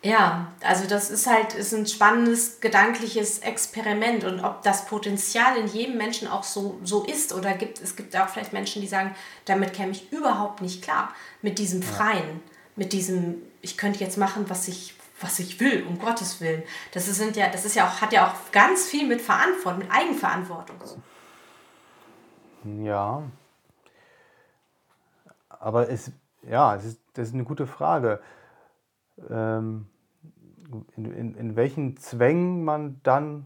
ja, 0.01 0.53
also 0.63 0.87
das 0.87 1.09
ist 1.09 1.27
halt 1.27 1.53
ist 1.55 1.73
ein 1.73 1.85
spannendes 1.85 2.61
gedankliches 2.61 3.39
Experiment 3.39 4.23
und 4.23 4.39
ob 4.39 4.61
das 4.63 4.85
Potenzial 4.85 5.57
in 5.57 5.67
jedem 5.67 5.97
Menschen 5.97 6.29
auch 6.29 6.43
so, 6.43 6.79
so 6.83 7.03
ist 7.03 7.33
oder 7.33 7.53
gibt 7.53 7.81
es 7.81 7.97
gibt 7.97 8.15
auch 8.15 8.29
vielleicht 8.29 8.53
Menschen, 8.53 8.81
die 8.81 8.87
sagen, 8.87 9.13
damit 9.43 9.73
käme 9.73 9.91
ich 9.91 10.09
überhaupt 10.13 10.61
nicht 10.61 10.81
klar 10.81 11.13
mit 11.41 11.59
diesem 11.59 11.83
Freien, 11.83 12.39
mit 12.77 12.93
diesem 12.93 13.41
ich 13.61 13.77
könnte 13.77 13.99
jetzt 13.99 14.17
machen, 14.17 14.49
was 14.49 14.69
ich 14.69 14.95
was 15.19 15.37
ich 15.39 15.59
will, 15.59 15.85
um 15.85 15.99
Gottes 15.99 16.39
Willen. 16.39 16.63
Das 16.93 17.05
sind 17.05 17.35
ja 17.35 17.49
das 17.49 17.65
ist 17.65 17.75
ja 17.75 17.85
auch 17.85 17.99
hat 17.99 18.13
ja 18.13 18.29
auch 18.29 18.51
ganz 18.53 18.87
viel 18.87 19.05
mit 19.05 19.21
Verantwortung, 19.21 19.79
mit 19.79 19.91
Eigenverantwortung. 19.91 20.77
Ja. 22.85 23.23
Aber 25.49 25.89
es 25.89 26.13
ja, 26.47 26.75
ist, 26.75 27.01
das 27.13 27.29
ist 27.29 27.33
eine 27.33 27.43
gute 27.43 27.67
Frage. 27.67 28.19
Ähm, 29.29 29.87
in, 30.95 31.05
in, 31.05 31.35
in 31.35 31.55
welchen 31.55 31.97
Zwängen 31.97 32.63
man 32.63 32.99
dann, 33.03 33.45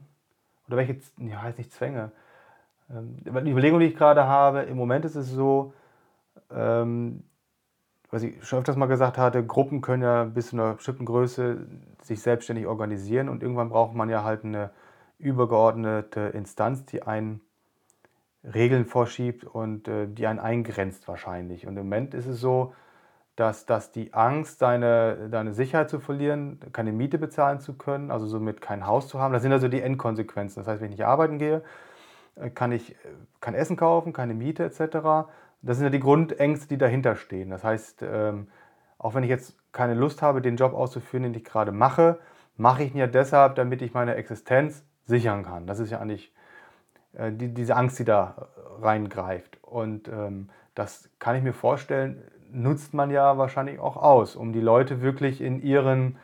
oder 0.67 0.77
welche, 0.77 0.99
ja, 1.17 1.41
heißt 1.41 1.57
nicht 1.57 1.71
Zwänge, 1.71 2.11
ähm, 2.89 3.17
die 3.23 3.51
Überlegung, 3.51 3.79
die 3.79 3.87
ich 3.87 3.95
gerade 3.95 4.25
habe, 4.25 4.61
im 4.61 4.77
Moment 4.77 5.05
ist 5.05 5.15
es 5.15 5.29
so, 5.29 5.73
ähm, 6.51 7.23
was 8.11 8.23
ich 8.23 8.43
schon 8.45 8.59
öfters 8.59 8.75
mal 8.75 8.85
gesagt 8.85 9.17
hatte, 9.17 9.43
Gruppen 9.43 9.81
können 9.81 10.03
ja 10.03 10.25
bis 10.25 10.49
zu 10.49 10.55
einer 10.55 10.75
bestimmten 10.75 11.05
Größe 11.05 11.65
sich 12.01 12.21
selbstständig 12.21 12.67
organisieren 12.67 13.29
und 13.29 13.41
irgendwann 13.41 13.69
braucht 13.69 13.95
man 13.95 14.09
ja 14.09 14.23
halt 14.23 14.43
eine 14.43 14.69
übergeordnete 15.17 16.19
Instanz, 16.19 16.85
die 16.85 17.01
einen 17.01 17.41
Regeln 18.43 18.85
vorschiebt 18.85 19.45
und 19.45 19.87
äh, 19.87 20.07
die 20.07 20.27
einen 20.27 20.39
eingrenzt 20.39 21.07
wahrscheinlich. 21.07 21.65
Und 21.65 21.77
im 21.77 21.83
Moment 21.83 22.13
ist 22.13 22.27
es 22.27 22.39
so, 22.39 22.73
dass, 23.35 23.65
dass 23.65 23.91
die 23.91 24.13
Angst, 24.13 24.61
deine, 24.61 25.29
deine 25.29 25.53
Sicherheit 25.53 25.89
zu 25.89 25.99
verlieren, 25.99 26.59
keine 26.71 26.91
Miete 26.91 27.17
bezahlen 27.17 27.59
zu 27.59 27.73
können, 27.73 28.11
also 28.11 28.27
somit 28.27 28.61
kein 28.61 28.85
Haus 28.85 29.07
zu 29.07 29.19
haben, 29.19 29.33
das 29.33 29.41
sind 29.41 29.51
also 29.51 29.67
die 29.67 29.81
Endkonsequenzen. 29.81 30.61
Das 30.61 30.67
heißt, 30.67 30.81
wenn 30.81 30.91
ich 30.91 30.97
nicht 30.97 31.05
arbeiten 31.05 31.39
gehe, 31.39 31.63
äh, 32.35 32.49
kann 32.49 32.71
ich 32.71 32.91
äh, 32.91 32.95
kein 33.41 33.55
Essen 33.55 33.77
kaufen, 33.77 34.13
keine 34.13 34.33
Miete 34.33 34.63
etc. 34.63 35.29
Das 35.61 35.77
sind 35.77 35.85
ja 35.85 35.89
die 35.89 35.99
Grundängste, 35.99 36.67
die 36.67 36.77
dahinter 36.77 37.15
stehen. 37.15 37.49
Das 37.49 37.63
heißt, 37.63 38.03
ähm, 38.03 38.47
auch 38.97 39.15
wenn 39.15 39.23
ich 39.23 39.29
jetzt 39.29 39.57
keine 39.71 39.95
Lust 39.95 40.21
habe, 40.21 40.41
den 40.41 40.57
Job 40.57 40.73
auszuführen, 40.73 41.23
den 41.23 41.33
ich 41.33 41.43
gerade 41.43 41.71
mache, 41.71 42.19
mache 42.55 42.83
ich 42.83 42.93
ihn 42.93 42.99
ja 42.99 43.07
deshalb, 43.07 43.55
damit 43.55 43.81
ich 43.81 43.93
meine 43.93 44.15
Existenz 44.15 44.85
sichern 45.05 45.43
kann. 45.43 45.65
Das 45.65 45.79
ist 45.79 45.89
ja 45.89 45.99
eigentlich 45.99 46.33
äh, 47.13 47.31
die, 47.31 47.53
diese 47.53 47.75
Angst, 47.75 47.99
die 47.99 48.05
da 48.05 48.49
reingreift. 48.81 49.57
Und 49.61 50.07
ähm, 50.07 50.49
das 50.75 51.09
kann 51.19 51.35
ich 51.35 51.43
mir 51.43 51.53
vorstellen, 51.53 52.21
nutzt 52.51 52.93
man 52.93 53.11
ja 53.11 53.37
wahrscheinlich 53.37 53.79
auch 53.79 53.97
aus, 53.97 54.35
um 54.35 54.53
die 54.53 54.61
Leute 54.61 55.01
wirklich 55.01 55.41
in 55.41 55.61
ihren 55.61 56.17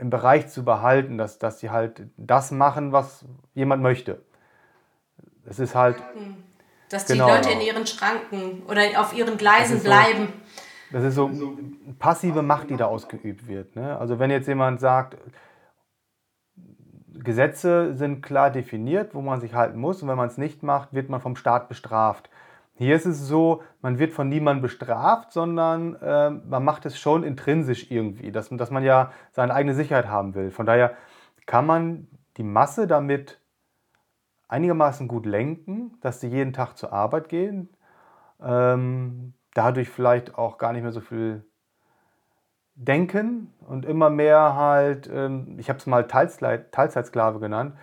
im 0.00 0.10
Bereich 0.10 0.48
zu 0.48 0.64
behalten, 0.64 1.18
dass, 1.18 1.38
dass 1.38 1.60
sie 1.60 1.70
halt 1.70 2.02
das 2.16 2.50
machen, 2.50 2.92
was 2.92 3.24
jemand 3.54 3.82
möchte. 3.82 4.20
Es 5.44 5.58
ist 5.58 5.74
halt. 5.74 5.96
Dass 6.88 7.04
die 7.04 7.14
genau, 7.14 7.28
Leute 7.28 7.50
in 7.50 7.60
ihren 7.60 7.86
Schranken 7.86 8.62
oder 8.66 8.82
auf 8.96 9.12
ihren 9.12 9.36
Gleisen 9.36 9.76
das 9.76 9.84
bleiben. 9.84 10.28
So, 10.90 10.96
das 10.96 11.04
ist 11.04 11.14
so 11.16 11.30
passive 11.98 12.42
Macht, 12.42 12.70
die 12.70 12.76
da 12.76 12.86
ausgeübt 12.86 13.46
wird. 13.46 13.76
Ne? 13.76 13.98
Also 13.98 14.18
wenn 14.18 14.30
jetzt 14.30 14.48
jemand 14.48 14.80
sagt, 14.80 15.18
Gesetze 17.22 17.94
sind 17.94 18.22
klar 18.22 18.50
definiert, 18.50 19.14
wo 19.14 19.20
man 19.20 19.40
sich 19.40 19.54
halten 19.54 19.78
muss 19.78 20.02
und 20.02 20.08
wenn 20.08 20.16
man 20.16 20.28
es 20.28 20.38
nicht 20.38 20.62
macht, 20.62 20.92
wird 20.92 21.08
man 21.08 21.20
vom 21.20 21.36
Staat 21.36 21.68
bestraft. 21.68 22.30
Hier 22.74 22.94
ist 22.94 23.06
es 23.06 23.26
so, 23.26 23.62
man 23.82 23.98
wird 23.98 24.12
von 24.12 24.28
niemandem 24.28 24.62
bestraft, 24.62 25.32
sondern 25.32 25.96
äh, 25.96 26.30
man 26.30 26.64
macht 26.64 26.86
es 26.86 26.98
schon 26.98 27.24
intrinsisch 27.24 27.90
irgendwie, 27.90 28.30
dass, 28.30 28.50
dass 28.50 28.70
man 28.70 28.84
ja 28.84 29.10
seine 29.32 29.52
eigene 29.52 29.74
Sicherheit 29.74 30.06
haben 30.06 30.34
will. 30.34 30.52
Von 30.52 30.64
daher 30.64 30.94
kann 31.46 31.66
man 31.66 32.06
die 32.36 32.44
Masse 32.44 32.86
damit 32.86 33.40
einigermaßen 34.46 35.08
gut 35.08 35.26
lenken, 35.26 35.98
dass 36.00 36.20
sie 36.20 36.28
jeden 36.28 36.52
Tag 36.52 36.76
zur 36.76 36.92
Arbeit 36.92 37.28
gehen, 37.28 37.68
ähm, 38.40 39.34
dadurch 39.54 39.88
vielleicht 39.88 40.36
auch 40.36 40.56
gar 40.56 40.72
nicht 40.72 40.82
mehr 40.82 40.92
so 40.92 41.00
viel 41.00 41.44
denken 42.78 43.52
und 43.66 43.84
immer 43.84 44.08
mehr 44.08 44.54
halt, 44.54 45.10
ähm, 45.12 45.56
ich 45.58 45.68
habe 45.68 45.78
es 45.78 45.86
mal 45.86 46.06
Teilzeit, 46.06 46.72
Teilzeitsklave 46.72 47.40
genannt, 47.40 47.74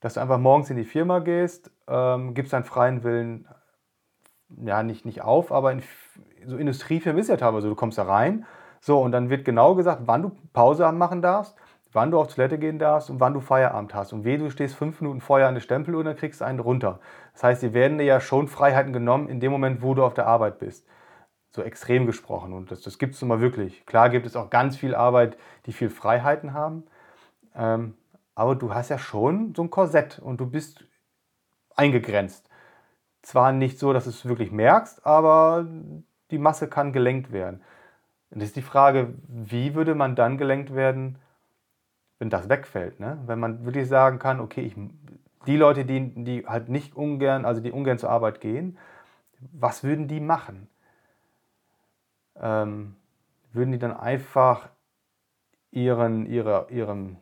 dass 0.00 0.14
du 0.14 0.20
einfach 0.20 0.38
morgens 0.38 0.70
in 0.70 0.76
die 0.76 0.84
Firma 0.84 1.18
gehst, 1.20 1.70
ähm, 1.88 2.34
gibst 2.34 2.52
deinen 2.52 2.64
freien 2.64 3.02
Willen 3.02 3.48
ja, 4.64 4.82
nicht, 4.82 5.04
nicht 5.04 5.22
auf, 5.22 5.52
aber 5.52 5.72
in 5.72 5.82
so 6.46 6.56
Industriefirmen 6.56 7.20
ist 7.20 7.28
ja 7.28 7.36
teilweise, 7.36 7.68
du 7.68 7.74
kommst 7.74 7.98
da 7.98 8.04
rein, 8.04 8.46
so, 8.80 9.00
und 9.00 9.12
dann 9.12 9.28
wird 9.28 9.44
genau 9.44 9.74
gesagt, 9.74 10.02
wann 10.04 10.22
du 10.22 10.32
Pause 10.52 10.90
machen 10.92 11.20
darfst, 11.20 11.56
wann 11.92 12.10
du 12.10 12.18
auf 12.20 12.32
Toilette 12.32 12.58
gehen 12.58 12.78
darfst 12.78 13.10
und 13.10 13.18
wann 13.18 13.34
du 13.34 13.40
Feierabend 13.40 13.94
hast. 13.94 14.12
Und 14.12 14.24
weh, 14.24 14.36
du 14.36 14.50
stehst 14.50 14.76
fünf 14.76 15.00
Minuten 15.00 15.20
vorher 15.20 15.48
an 15.48 15.54
der 15.54 15.62
Stempeluhr 15.62 16.00
und 16.00 16.06
dann 16.06 16.16
kriegst 16.16 16.40
du 16.40 16.44
einen 16.44 16.60
runter. 16.60 17.00
Das 17.32 17.42
heißt, 17.42 17.62
dir 17.62 17.74
werden 17.74 17.98
dir 17.98 18.04
ja 18.04 18.20
schon 18.20 18.46
Freiheiten 18.46 18.92
genommen 18.92 19.28
in 19.28 19.40
dem 19.40 19.50
Moment, 19.50 19.82
wo 19.82 19.94
du 19.94 20.04
auf 20.04 20.14
der 20.14 20.26
Arbeit 20.26 20.58
bist. 20.58 20.86
So 21.58 21.64
extrem 21.64 22.06
gesprochen. 22.06 22.52
Und 22.52 22.70
das, 22.70 22.82
das 22.82 22.98
gibt 22.98 23.16
es 23.16 23.20
nun 23.20 23.30
mal 23.30 23.40
wirklich. 23.40 23.84
Klar 23.84 24.10
gibt 24.10 24.26
es 24.26 24.36
auch 24.36 24.48
ganz 24.48 24.76
viel 24.76 24.94
Arbeit, 24.94 25.36
die 25.66 25.72
viel 25.72 25.90
Freiheiten 25.90 26.52
haben. 26.52 26.84
Ähm, 27.56 27.94
aber 28.36 28.54
du 28.54 28.72
hast 28.72 28.90
ja 28.90 28.98
schon 28.98 29.56
so 29.56 29.62
ein 29.62 29.70
Korsett 29.70 30.20
und 30.20 30.38
du 30.38 30.46
bist 30.46 30.84
eingegrenzt. 31.74 32.48
Zwar 33.22 33.50
nicht 33.50 33.80
so, 33.80 33.92
dass 33.92 34.04
du 34.04 34.10
es 34.10 34.24
wirklich 34.24 34.52
merkst, 34.52 35.04
aber 35.04 35.66
die 36.30 36.38
Masse 36.38 36.68
kann 36.68 36.92
gelenkt 36.92 37.32
werden. 37.32 37.60
Und 38.30 38.40
das 38.40 38.50
ist 38.50 38.56
die 38.56 38.62
Frage, 38.62 39.14
wie 39.26 39.74
würde 39.74 39.96
man 39.96 40.14
dann 40.14 40.38
gelenkt 40.38 40.76
werden, 40.76 41.18
wenn 42.20 42.30
das 42.30 42.48
wegfällt? 42.48 43.00
Ne? 43.00 43.18
Wenn 43.26 43.40
man 43.40 43.64
wirklich 43.64 43.88
sagen 43.88 44.20
kann, 44.20 44.38
okay, 44.38 44.60
ich 44.60 44.76
die 45.46 45.56
Leute, 45.56 45.84
die, 45.84 46.24
die 46.24 46.46
halt 46.46 46.68
nicht 46.68 46.94
ungern, 46.94 47.44
also 47.44 47.60
die 47.60 47.72
ungern 47.72 47.98
zur 47.98 48.10
Arbeit 48.10 48.40
gehen, 48.40 48.78
was 49.52 49.82
würden 49.82 50.06
die 50.06 50.20
machen? 50.20 50.68
Ähm, 52.40 52.96
würden 53.52 53.72
die 53.72 53.78
dann 53.78 53.96
einfach 53.96 54.68
ihren, 55.70 56.26
ihre, 56.26 56.66
ihrem 56.70 57.16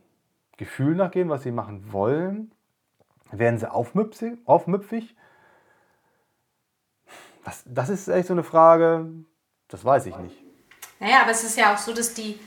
Gefühl 0.57 0.95
nachgehen, 0.95 1.29
was 1.29 1.43
sie 1.43 1.51
machen 1.51 1.91
wollen? 1.91 2.51
Werden 3.31 3.59
sie 3.59 3.69
aufmüpfig? 3.69 4.39
aufmüpfig? 4.45 5.15
Das, 7.43 7.63
das 7.65 7.89
ist 7.89 8.07
echt 8.07 8.27
so 8.27 8.33
eine 8.33 8.43
Frage, 8.43 9.09
das 9.67 9.83
weiß 9.83 10.05
ich 10.07 10.17
nicht. 10.17 10.43
Naja, 10.99 11.21
aber 11.21 11.31
es 11.31 11.43
ist 11.43 11.57
ja 11.57 11.73
auch 11.73 11.77
so, 11.77 11.93
dass 11.93 12.13
die, 12.13 12.39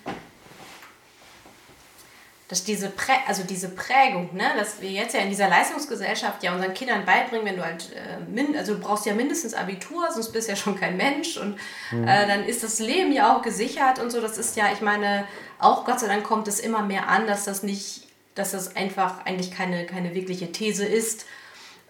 dass 2.51 2.65
diese, 2.65 2.91
Prä 2.91 3.13
also 3.29 3.45
diese 3.45 3.69
Prägung, 3.69 4.35
ne, 4.35 4.43
dass 4.59 4.81
wir 4.81 4.91
jetzt 4.91 5.15
ja 5.15 5.21
in 5.21 5.29
dieser 5.29 5.49
Leistungsgesellschaft 5.49 6.43
ja 6.43 6.53
unseren 6.53 6.75
Kindern 6.75 7.05
beibringen, 7.05 7.47
wenn 7.47 7.57
du 7.57 7.65
halt, 7.65 7.91
äh, 7.95 8.59
also 8.59 8.75
du 8.75 8.81
brauchst 8.81 9.07
ja 9.07 9.15
mindestens 9.15 9.55
Abitur, 9.55 10.11
sonst 10.11 10.33
bist 10.33 10.49
du 10.49 10.53
ja 10.53 10.57
schon 10.57 10.75
kein 10.75 10.97
Mensch 10.97 11.37
und 11.37 11.57
mhm. 11.93 12.09
äh, 12.09 12.27
dann 12.27 12.45
ist 12.45 12.65
das 12.65 12.81
Leben 12.81 13.13
ja 13.13 13.37
auch 13.37 13.43
gesichert 13.43 14.01
und 14.01 14.11
so. 14.11 14.21
Das 14.21 14.37
ist 14.37 14.57
ja, 14.57 14.73
ich 14.73 14.81
meine, 14.81 15.29
auch 15.61 15.85
Gott 15.85 16.01
sei 16.01 16.09
Dank 16.09 16.25
kommt 16.25 16.49
es 16.49 16.59
immer 16.59 16.83
mehr 16.83 17.09
an, 17.09 17.29
dass 17.29 17.45
das 17.45 17.63
nicht, 17.63 18.09
dass 18.35 18.51
das 18.51 18.75
einfach 18.75 19.25
eigentlich 19.27 19.53
keine, 19.53 19.87
keine 19.87 20.13
wirkliche 20.17 20.51
These 20.51 20.85
ist, 20.85 21.27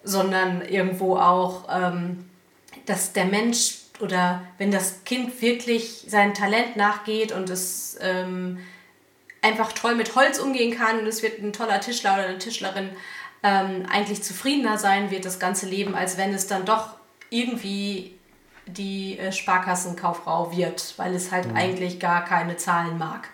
sondern 0.03 0.61
irgendwo 0.61 1.17
auch, 1.17 1.69
ähm, 1.71 2.29
dass 2.85 3.13
der 3.13 3.25
Mensch 3.25 3.77
oder 3.99 4.43
wenn 4.59 4.69
das 4.69 5.03
Kind 5.05 5.41
wirklich 5.41 6.05
sein 6.07 6.35
Talent 6.35 6.75
nachgeht 6.75 7.31
und 7.31 7.49
es 7.49 7.97
ähm, 7.99 8.59
einfach 9.41 9.73
toll 9.73 9.95
mit 9.95 10.15
Holz 10.15 10.39
umgehen 10.39 10.77
kann 10.77 10.99
und 10.99 11.07
es 11.07 11.23
wird 11.23 11.41
ein 11.41 11.53
toller 11.53 11.81
Tischler 11.81 12.13
oder 12.13 12.25
eine 12.25 12.37
Tischlerin 12.37 12.89
ähm, 13.43 13.85
eigentlich 13.91 14.23
zufriedener 14.23 14.77
sein 14.77 15.09
wird 15.09 15.25
das 15.25 15.39
ganze 15.39 15.65
Leben, 15.65 15.95
als 15.95 16.17
wenn 16.17 16.33
es 16.33 16.47
dann 16.47 16.65
doch 16.65 16.95
irgendwie 17.29 18.15
die 18.67 19.17
äh, 19.17 19.31
Sparkassenkauffrau 19.31 20.55
wird, 20.55 20.93
weil 20.97 21.15
es 21.15 21.31
halt 21.31 21.47
mhm. 21.47 21.55
eigentlich 21.55 21.99
gar 21.99 22.23
keine 22.23 22.57
Zahlen 22.57 22.97
mag. 22.97 23.29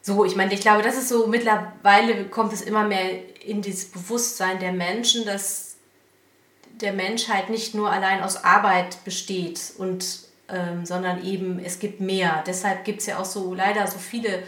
So, 0.00 0.24
ich 0.24 0.36
meine, 0.36 0.52
ich 0.54 0.60
glaube, 0.60 0.82
das 0.82 0.96
ist 0.96 1.08
so, 1.08 1.26
mittlerweile 1.26 2.26
kommt 2.26 2.52
es 2.52 2.60
immer 2.60 2.84
mehr 2.84 3.10
in 3.44 3.62
dieses 3.62 3.90
Bewusstsein 3.90 4.60
der 4.60 4.72
Menschen, 4.72 5.24
dass 5.24 5.76
der 6.80 6.92
Mensch 6.92 7.28
halt 7.28 7.50
nicht 7.50 7.74
nur 7.74 7.90
allein 7.90 8.22
aus 8.22 8.44
Arbeit 8.44 9.02
besteht 9.04 9.60
und 9.78 10.24
ähm, 10.48 10.84
sondern 10.84 11.24
eben 11.24 11.58
es 11.58 11.78
gibt 11.78 12.00
mehr. 12.00 12.44
Deshalb 12.46 12.84
gibt 12.84 13.00
es 13.00 13.06
ja 13.06 13.18
auch 13.18 13.24
so 13.24 13.54
leider 13.54 13.86
so 13.86 13.98
viele 13.98 14.42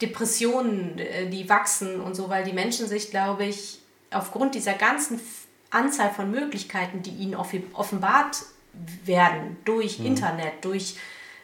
Depressionen, 0.00 0.98
äh, 0.98 1.28
die 1.28 1.48
wachsen 1.48 2.00
und 2.00 2.14
so, 2.14 2.28
weil 2.28 2.44
die 2.44 2.52
Menschen 2.52 2.86
sich, 2.86 3.10
glaube 3.10 3.44
ich, 3.44 3.80
aufgrund 4.10 4.54
dieser 4.54 4.74
ganzen 4.74 5.20
Anzahl 5.70 6.10
von 6.10 6.30
Möglichkeiten, 6.30 7.02
die 7.02 7.10
ihnen 7.10 7.34
offenbart 7.34 8.42
werden, 9.04 9.56
durch 9.64 9.98
mhm. 9.98 10.06
Internet, 10.06 10.64
durch 10.64 10.96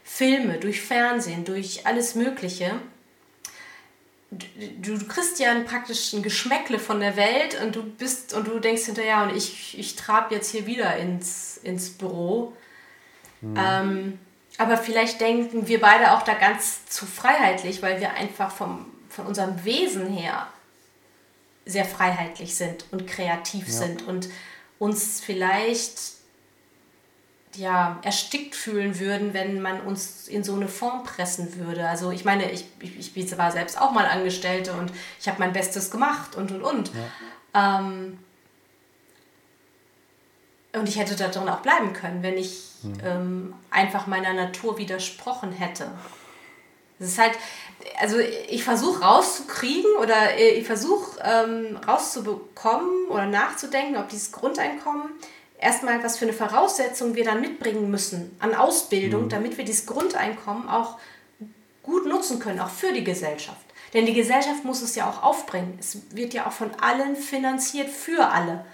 Filme, 0.04 0.58
durch 0.58 0.80
Fernsehen, 0.80 1.44
durch 1.44 1.86
alles 1.86 2.14
Mögliche, 2.14 2.80
du, 4.30 4.98
du 4.98 5.06
kriegst 5.06 5.38
ja 5.38 5.54
praktisch 5.64 6.12
ein 6.12 6.22
Geschmäckle 6.22 6.78
von 6.78 7.00
der 7.00 7.16
Welt 7.16 7.60
und 7.62 7.76
du 7.76 7.82
bist 7.82 8.34
und 8.34 8.46
du 8.46 8.58
denkst 8.58 8.84
hinterher, 8.84 9.24
und 9.24 9.36
ich, 9.36 9.78
ich 9.78 9.96
trab 9.96 10.30
jetzt 10.32 10.50
hier 10.50 10.66
wieder 10.66 10.96
ins, 10.96 11.58
ins 11.58 11.90
Büro. 11.90 12.52
Mhm. 13.40 13.54
Ähm, 13.58 14.18
aber 14.58 14.76
vielleicht 14.76 15.20
denken 15.20 15.68
wir 15.68 15.80
beide 15.80 16.12
auch 16.12 16.22
da 16.22 16.34
ganz 16.34 16.86
zu 16.86 17.06
freiheitlich, 17.06 17.82
weil 17.82 18.00
wir 18.00 18.12
einfach 18.14 18.50
vom, 18.50 18.86
von 19.08 19.26
unserem 19.26 19.64
Wesen 19.64 20.06
her 20.08 20.46
sehr 21.66 21.84
freiheitlich 21.84 22.54
sind 22.54 22.84
und 22.92 23.06
kreativ 23.06 23.66
ja. 23.66 23.72
sind 23.72 24.06
und 24.06 24.28
uns 24.78 25.20
vielleicht 25.20 26.16
ja, 27.56 27.98
erstickt 28.02 28.54
fühlen 28.54 28.98
würden, 28.98 29.32
wenn 29.34 29.60
man 29.60 29.80
uns 29.80 30.28
in 30.28 30.44
so 30.44 30.54
eine 30.54 30.68
Form 30.68 31.04
pressen 31.04 31.56
würde. 31.56 31.88
Also 31.88 32.10
ich 32.10 32.24
meine, 32.24 32.50
ich, 32.50 32.66
ich, 32.80 33.16
ich 33.16 33.38
war 33.38 33.50
selbst 33.50 33.80
auch 33.80 33.92
mal 33.92 34.06
Angestellte 34.06 34.74
und 34.74 34.92
ich 35.20 35.28
habe 35.28 35.38
mein 35.38 35.52
Bestes 35.52 35.90
gemacht 35.90 36.34
und 36.34 36.52
und 36.52 36.62
und. 36.62 36.90
Ja. 37.54 37.78
Ähm, 37.80 38.18
und 40.76 40.88
ich 40.88 40.98
hätte 40.98 41.16
da 41.16 41.28
drin 41.28 41.48
auch 41.48 41.60
bleiben 41.60 41.92
können, 41.92 42.22
wenn 42.22 42.36
ich 42.36 42.62
mhm. 42.82 42.94
ähm, 43.04 43.54
einfach 43.70 44.06
meiner 44.06 44.32
Natur 44.32 44.78
widersprochen 44.78 45.52
hätte. 45.52 45.90
Es 46.98 47.08
ist 47.08 47.18
halt, 47.18 47.32
also 48.00 48.18
ich 48.18 48.64
versuche 48.64 49.02
rauszukriegen 49.02 49.90
oder 50.00 50.34
äh, 50.38 50.50
ich 50.50 50.66
versuche 50.66 51.20
ähm, 51.22 51.78
rauszubekommen 51.86 53.08
oder 53.08 53.26
nachzudenken, 53.26 53.96
ob 53.96 54.08
dieses 54.08 54.32
Grundeinkommen 54.32 55.10
erstmal, 55.58 56.02
was 56.02 56.18
für 56.18 56.24
eine 56.24 56.32
Voraussetzung 56.32 57.14
wir 57.14 57.24
dann 57.24 57.40
mitbringen 57.40 57.90
müssen 57.90 58.34
an 58.38 58.54
Ausbildung, 58.54 59.24
mhm. 59.24 59.28
damit 59.28 59.58
wir 59.58 59.64
dieses 59.64 59.86
Grundeinkommen 59.86 60.68
auch 60.68 60.98
gut 61.82 62.06
nutzen 62.06 62.38
können, 62.38 62.60
auch 62.60 62.70
für 62.70 62.92
die 62.92 63.04
Gesellschaft. 63.04 63.60
Denn 63.94 64.06
die 64.06 64.14
Gesellschaft 64.14 64.64
muss 64.64 64.82
es 64.82 64.94
ja 64.94 65.08
auch 65.08 65.22
aufbringen. 65.22 65.78
Es 65.78 65.98
wird 66.10 66.34
ja 66.34 66.46
auch 66.46 66.52
von 66.52 66.70
allen 66.80 67.14
finanziert 67.16 67.88
für 67.88 68.28
alle. 68.28 68.64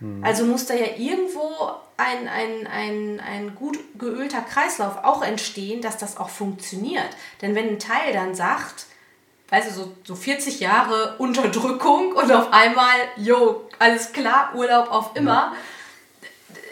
Mhm. 0.00 0.24
Also 0.24 0.44
muss 0.44 0.66
da 0.66 0.74
ja 0.74 0.96
irgendwo 0.96 1.50
ein, 1.96 2.28
ein, 2.28 2.66
ein, 2.66 3.20
ein 3.20 3.54
gut 3.54 3.78
geölter 3.98 4.42
Kreislauf 4.42 4.98
auch 5.02 5.22
entstehen, 5.22 5.80
dass 5.80 5.96
das 5.96 6.16
auch 6.16 6.28
funktioniert. 6.28 7.08
Denn 7.40 7.54
wenn 7.54 7.68
ein 7.68 7.78
Teil 7.78 8.12
dann 8.12 8.34
sagt, 8.34 8.86
weißt 9.48 9.70
du, 9.70 9.74
so, 9.74 9.92
so 10.04 10.14
40 10.14 10.60
Jahre 10.60 11.16
Unterdrückung 11.18 12.12
und 12.12 12.30
auf 12.32 12.52
einmal, 12.52 12.94
jo, 13.16 13.68
alles 13.78 14.12
klar, 14.12 14.52
Urlaub 14.54 14.90
auf 14.90 15.12
immer, 15.14 15.54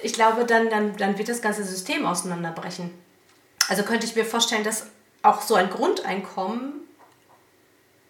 ich 0.02 0.12
glaube, 0.12 0.44
dann, 0.44 0.68
dann, 0.68 0.96
dann 0.96 1.16
wird 1.16 1.28
das 1.28 1.40
ganze 1.40 1.64
System 1.64 2.04
auseinanderbrechen. 2.04 2.90
Also 3.68 3.82
könnte 3.84 4.06
ich 4.06 4.14
mir 4.14 4.26
vorstellen, 4.26 4.64
dass 4.64 4.88
auch 5.22 5.40
so 5.40 5.54
ein 5.54 5.70
Grundeinkommen 5.70 6.74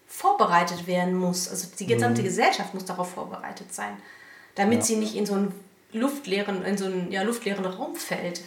vorbereitet 0.05 0.87
werden 0.87 1.15
muss. 1.15 1.47
Also 1.47 1.69
die 1.79 1.85
gesamte 1.85 2.21
mhm. 2.21 2.25
Gesellschaft 2.25 2.73
muss 2.73 2.83
darauf 2.83 3.13
vorbereitet 3.13 3.73
sein 3.73 3.95
damit 4.55 4.79
ja. 4.79 4.81
sie 4.83 4.95
nicht 4.97 5.15
in 5.15 5.25
so 5.25 5.35
einen 5.35 5.53
luftleeren, 5.91 6.63
in 6.63 6.77
so 6.77 6.85
einen 6.85 7.11
ja, 7.11 7.23
luftleeren 7.23 7.65
Raum 7.65 7.95
fällt. 7.95 8.41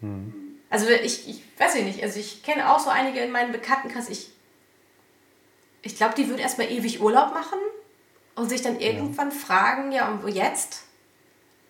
Hm. 0.00 0.34
Also 0.70 0.88
ich, 0.88 1.28
ich 1.28 1.42
weiß 1.58 1.76
nicht, 1.82 2.02
also 2.02 2.20
ich 2.20 2.42
kenne 2.42 2.70
auch 2.70 2.78
so 2.78 2.90
einige 2.90 3.20
in 3.20 3.32
meinem 3.32 3.52
Bekanntenkreis, 3.52 4.10
ich, 4.10 4.30
ich 5.82 5.96
glaube, 5.96 6.14
die 6.14 6.28
würden 6.28 6.40
erstmal 6.40 6.70
ewig 6.70 7.00
Urlaub 7.00 7.32
machen 7.32 7.58
und 8.36 8.48
sich 8.48 8.62
dann 8.62 8.78
irgendwann 8.78 9.30
ja. 9.30 9.34
fragen, 9.34 9.92
ja, 9.92 10.10
und 10.10 10.28
jetzt? 10.28 10.86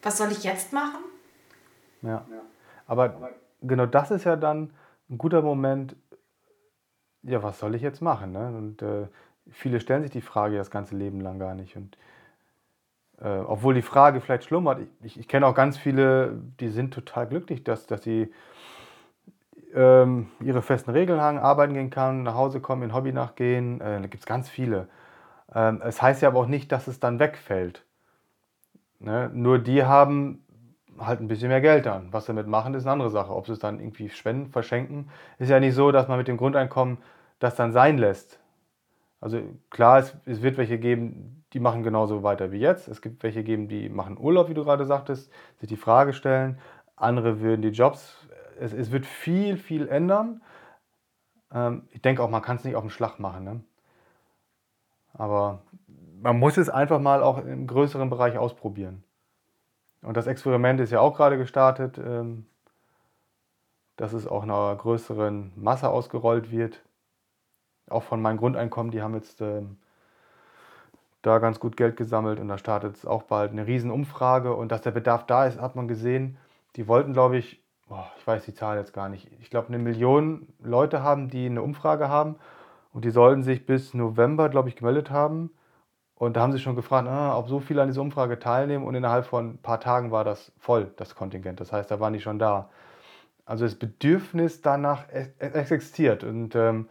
Was 0.03 0.18
soll 0.18 0.33
ich 0.33 0.42
jetzt 0.42 0.72
machen? 0.72 1.01
Ja. 2.03 2.27
Aber 2.87 3.33
genau 3.62 3.87
das 3.87 4.11
ist 4.11 4.24
ja 4.24 4.37
dann 4.37 4.72
ein 5.11 5.18
guter 5.18 5.42
Moment, 5.42 5.96
ja, 7.22 7.42
was 7.42 7.59
soll 7.59 7.74
ich 7.74 7.83
jetzt 7.83 8.01
machen? 8.01 8.33
Ne? 8.33 8.48
Und 8.48 8.83
äh, 8.83 9.09
viele 9.51 9.81
stellen 9.81 10.03
sich 10.03 10.11
die 10.11 10.20
Frage 10.20 10.57
das 10.57 10.70
ganze 10.70 10.96
Leben 10.96 11.20
lang 11.20 11.38
gar 11.38 11.55
nicht. 11.55 11.77
Und 11.77 11.96
äh, 13.22 13.38
obwohl 13.38 13.74
die 13.74 13.83
Frage 13.83 14.20
vielleicht 14.20 14.44
schlummert, 14.44 14.81
ich, 15.02 15.18
ich 15.18 15.28
kenne 15.28 15.46
auch 15.46 15.54
ganz 15.54 15.76
viele, 15.76 16.40
die 16.61 16.68
sind 16.68 16.94
total 16.94 17.26
glücklich, 17.26 17.64
dass, 17.64 17.87
dass 17.87 18.02
sie 18.02 18.33
ähm, 19.74 20.28
ihre 20.40 20.62
festen 20.62 20.90
Regeln 20.90 21.20
haben, 21.20 21.38
arbeiten 21.38 21.74
gehen 21.74 21.90
kann, 21.90 22.22
nach 22.22 22.35
Hause 22.35 22.61
kommen, 22.61 22.88
ihr 22.88 22.94
Hobby 22.94 23.12
nachgehen. 23.12 23.81
Äh, 23.81 24.00
da 24.00 24.07
gibt 24.07 24.20
es 24.20 24.26
ganz 24.26 24.48
viele. 24.48 24.88
Ähm, 25.54 25.83
es 25.85 26.00
heißt 26.00 26.22
ja 26.22 26.28
aber 26.28 26.40
auch 26.40 26.46
nicht, 26.46 26.70
dass 26.72 26.87
es 26.87 27.00
dann 27.00 27.18
wegfällt. 27.18 27.85
Ne? 29.00 29.31
Nur 29.33 29.59
die 29.59 29.85
haben 29.85 30.44
halt 30.98 31.20
ein 31.20 31.28
bisschen 31.28 31.48
mehr 31.48 31.61
Geld 31.61 31.87
dann. 31.87 32.12
Was 32.12 32.24
sie 32.24 32.28
damit 32.28 32.46
machen, 32.46 32.74
ist 32.74 32.85
eine 32.85 32.92
andere 32.92 33.11
Sache. 33.11 33.35
Ob 33.35 33.46
sie 33.46 33.52
es 33.52 33.59
dann 33.59 33.81
irgendwie 33.81 34.09
spenden, 34.11 34.50
verschenken, 34.50 35.11
ist 35.38 35.50
ja 35.50 35.61
nicht 35.61 35.74
so, 35.74 35.92
dass 35.92 36.09
man 36.09 36.18
mit 36.18 36.28
dem 36.28 36.37
Grundeinkommen 36.37 36.98
das 37.38 37.54
dann 37.54 37.72
sein 37.72 37.98
lässt. 37.98 38.40
Also 39.20 39.40
klar, 39.70 39.98
es, 39.98 40.16
es 40.26 40.42
wird 40.42 40.57
welche 40.57 40.78
geben, 40.78 41.38
die 41.52 41.61
machen 41.61 41.82
genauso 41.82 42.22
weiter 42.22 42.52
wie 42.52 42.58
jetzt. 42.58 42.88
Es 42.88 43.00
gibt 43.00 43.22
welche 43.22 43.42
geben, 43.42 43.68
die 43.68 43.88
machen 43.88 44.18
Urlaub, 44.18 44.48
wie 44.48 44.54
du 44.54 44.64
gerade 44.64 44.84
sagtest, 44.84 45.30
sich 45.58 45.68
die 45.68 45.76
Frage 45.76 46.12
stellen. 46.12 46.58
Andere 46.96 47.40
würden 47.40 47.62
die 47.62 47.68
Jobs, 47.68 48.28
es, 48.58 48.72
es 48.72 48.90
wird 48.90 49.06
viel, 49.06 49.56
viel 49.56 49.88
ändern. 49.88 50.42
Ähm, 51.52 51.88
ich 51.90 52.02
denke 52.02 52.22
auch, 52.22 52.30
man 52.30 52.42
kann 52.42 52.56
es 52.56 52.64
nicht 52.64 52.76
auf 52.76 52.82
den 52.82 52.90
Schlag 52.90 53.18
machen. 53.18 53.44
Ne? 53.44 53.61
Aber 55.14 55.62
man 56.20 56.38
muss 56.38 56.56
es 56.56 56.68
einfach 56.68 57.00
mal 57.00 57.22
auch 57.22 57.38
im 57.38 57.66
größeren 57.66 58.11
Bereich 58.11 58.38
ausprobieren. 58.38 59.04
Und 60.02 60.16
das 60.16 60.26
Experiment 60.26 60.80
ist 60.80 60.92
ja 60.92 61.00
auch 61.00 61.16
gerade 61.16 61.38
gestartet, 61.38 61.98
ähm, 61.98 62.46
dass 63.96 64.12
es 64.12 64.26
auch 64.26 64.42
einer 64.42 64.76
größeren 64.76 65.52
Masse 65.56 65.88
ausgerollt 65.88 66.52
wird. 66.52 66.84
Auch 67.88 68.04
von 68.04 68.20
meinem 68.20 68.37
Grundeinkommen, 68.37 68.92
die 68.92 69.02
haben 69.02 69.14
jetzt 69.14 69.40
ähm, 69.40 69.78
da 71.22 71.38
ganz 71.38 71.61
gut 71.61 71.76
Geld 71.76 71.96
gesammelt 71.96 72.40
und 72.40 72.48
da 72.48 72.59
startet 72.59 72.96
es 72.96 73.07
auch 73.07 73.24
bald 73.24 73.52
eine 73.52 73.66
Riesenumfrage 73.66 74.54
und 74.54 74.70
dass 74.72 74.83
der 74.83 74.92
Bedarf 74.92 75.26
da 75.26 75.46
ist, 75.46 75.61
hat 75.61 75.76
man 75.76 75.88
gesehen. 75.88 76.38
Die 76.76 76.87
wollten, 76.88 77.12
glaube 77.12 77.38
ich, 77.38 77.62
oh, 77.90 78.04
ich 78.18 78.26
weiß 78.26 78.44
die 78.44 78.54
Zahl 78.54 78.78
jetzt 78.78 78.92
gar 78.92 79.09
nicht, 79.09 79.28
ich 79.40 79.50
glaube 79.50 79.68
eine 79.68 79.78
Million 79.78 80.48
Leute 80.62 81.02
haben, 81.02 81.28
die 81.28 81.46
eine 81.46 81.62
Umfrage 81.62 82.09
haben 82.09 82.37
und 82.92 83.04
die 83.04 83.11
sollten 83.11 83.42
sich 83.42 83.66
bis 83.66 83.94
November, 83.94 84.48
glaube 84.48 84.68
ich, 84.68 84.76
gemeldet 84.76 85.11
haben 85.11 85.50
Und 86.20 86.37
da 86.37 86.40
haben 86.40 86.52
sie 86.52 86.59
schon 86.59 86.74
gefragt, 86.74 87.07
ah, 87.09 87.38
ob 87.38 87.48
so 87.48 87.61
viele 87.61 87.81
an 87.83 87.88
dieser 87.88 88.00
Umfrage 88.02 88.38
teilnehmen. 88.40 88.85
Und 88.85 88.94
innerhalb 88.96 89.24
von 89.26 89.50
ein 89.50 89.59
paar 89.59 89.78
Tagen 89.81 90.11
war 90.11 90.24
das 90.24 90.50
voll, 90.59 90.92
das 90.96 91.14
Kontingent. 91.14 91.61
Das 91.61 91.72
heißt, 91.72 91.90
da 91.90 92.00
waren 92.00 92.12
die 92.12 92.20
schon 92.20 92.40
da. 92.40 92.70
Also 93.46 93.64
das 93.64 93.76
Bedürfnis 93.76 94.61
danach 94.61 95.04
existiert. 95.38 96.24
Und, 96.24 96.57
ähm, 96.57 96.88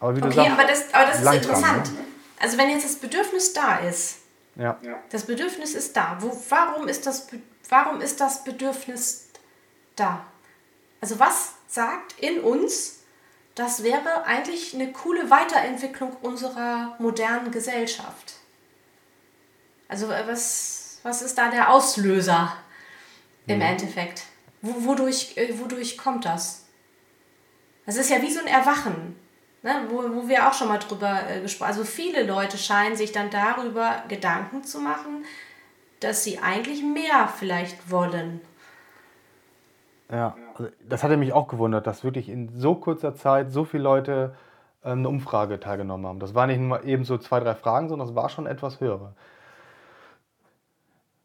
aber 0.00 0.16
wie 0.16 0.20
du 0.20 0.26
okay, 0.26 0.36
sagst, 0.36 0.52
aber 0.52 0.66
das, 0.68 0.94
aber 0.94 1.06
das 1.06 1.22
ist 1.22 1.34
interessant. 1.34 1.92
Ne? 1.94 2.05
Also 2.38 2.58
wenn 2.58 2.70
jetzt 2.70 2.84
das 2.84 2.96
Bedürfnis 2.96 3.52
da 3.52 3.78
ist, 3.78 4.18
ja. 4.56 4.78
das 5.10 5.26
Bedürfnis 5.26 5.74
ist 5.74 5.96
da. 5.96 6.16
Wo, 6.20 6.36
warum, 6.48 6.88
ist 6.88 7.06
das, 7.06 7.28
warum 7.68 8.00
ist 8.00 8.20
das 8.20 8.44
Bedürfnis 8.44 9.28
da? 9.94 10.26
Also 11.00 11.18
was 11.18 11.52
sagt 11.68 12.18
in 12.18 12.40
uns, 12.40 13.00
das 13.54 13.82
wäre 13.82 14.24
eigentlich 14.24 14.74
eine 14.74 14.92
coole 14.92 15.30
Weiterentwicklung 15.30 16.14
unserer 16.22 16.94
modernen 16.98 17.50
Gesellschaft. 17.50 18.34
Also 19.88 20.08
was, 20.08 20.98
was 21.02 21.22
ist 21.22 21.38
da 21.38 21.48
der 21.50 21.70
Auslöser 21.70 22.56
im 23.46 23.56
mhm. 23.56 23.62
Endeffekt? 23.62 24.24
Wodurch, 24.62 25.36
äh, 25.36 25.58
wodurch 25.58 25.96
kommt 25.96 26.24
das? 26.24 26.64
Das 27.86 27.96
ist 27.96 28.10
ja 28.10 28.20
wie 28.20 28.32
so 28.32 28.40
ein 28.40 28.46
Erwachen, 28.46 29.16
ne? 29.66 29.86
wo, 29.90 29.96
wo 30.14 30.28
wir 30.28 30.48
auch 30.48 30.54
schon 30.54 30.68
mal 30.68 30.78
drüber 30.78 31.20
äh, 31.28 31.40
gesprochen 31.40 31.68
haben. 31.68 31.78
Also 31.78 31.90
viele 31.90 32.24
Leute 32.24 32.56
scheinen 32.56 32.96
sich 32.96 33.12
dann 33.12 33.30
darüber 33.30 34.02
Gedanken 34.08 34.64
zu 34.64 34.80
machen, 34.80 35.24
dass 36.00 36.24
sie 36.24 36.38
eigentlich 36.38 36.82
mehr 36.82 37.28
vielleicht 37.28 37.90
wollen 37.90 38.40
ja, 40.10 40.36
also 40.54 40.70
das 40.88 41.02
hatte 41.02 41.16
mich 41.16 41.32
auch 41.32 41.48
gewundert, 41.48 41.86
dass 41.86 42.04
wirklich 42.04 42.28
in 42.28 42.48
so 42.48 42.76
kurzer 42.76 43.14
Zeit 43.14 43.50
so 43.50 43.64
viele 43.64 43.82
Leute 43.82 44.36
ähm, 44.84 45.00
eine 45.00 45.08
Umfrage 45.08 45.58
teilgenommen 45.60 46.06
haben. 46.06 46.20
Das 46.20 46.34
waren 46.34 46.48
nicht 46.48 46.60
nur 46.60 46.84
eben 46.84 47.04
so 47.04 47.18
zwei, 47.18 47.40
drei 47.40 47.54
Fragen, 47.54 47.88
sondern 47.88 48.08
das 48.08 48.16
war 48.16 48.28
schon 48.28 48.46
etwas 48.46 48.80
höher. 48.80 49.14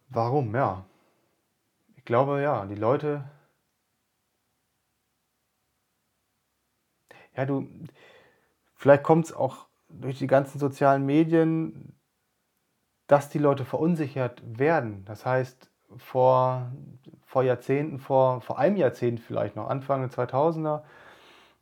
Warum? 0.09 0.55
Ja. 0.55 0.85
Ich 1.95 2.05
glaube, 2.05 2.41
ja, 2.41 2.65
die 2.65 2.75
Leute. 2.75 3.23
Ja, 7.35 7.45
du. 7.45 7.67
Vielleicht 8.81 9.03
kommt 9.03 9.25
es 9.25 9.33
auch 9.33 9.67
durch 9.89 10.17
die 10.17 10.25
ganzen 10.25 10.57
sozialen 10.57 11.05
Medien, 11.05 11.95
dass 13.05 13.29
die 13.29 13.37
Leute 13.37 13.63
verunsichert 13.63 14.41
werden. 14.43 15.05
Das 15.05 15.25
heißt, 15.25 15.69
vor 15.97 16.71
vor 17.31 17.43
Jahrzehnten, 17.43 17.99
vor, 17.99 18.41
vor 18.41 18.59
einem 18.59 18.75
Jahrzehnt 18.75 19.19
vielleicht 19.21 19.55
noch, 19.55 19.69
Anfang 19.69 20.01
der 20.01 20.09
2000er, 20.09 20.81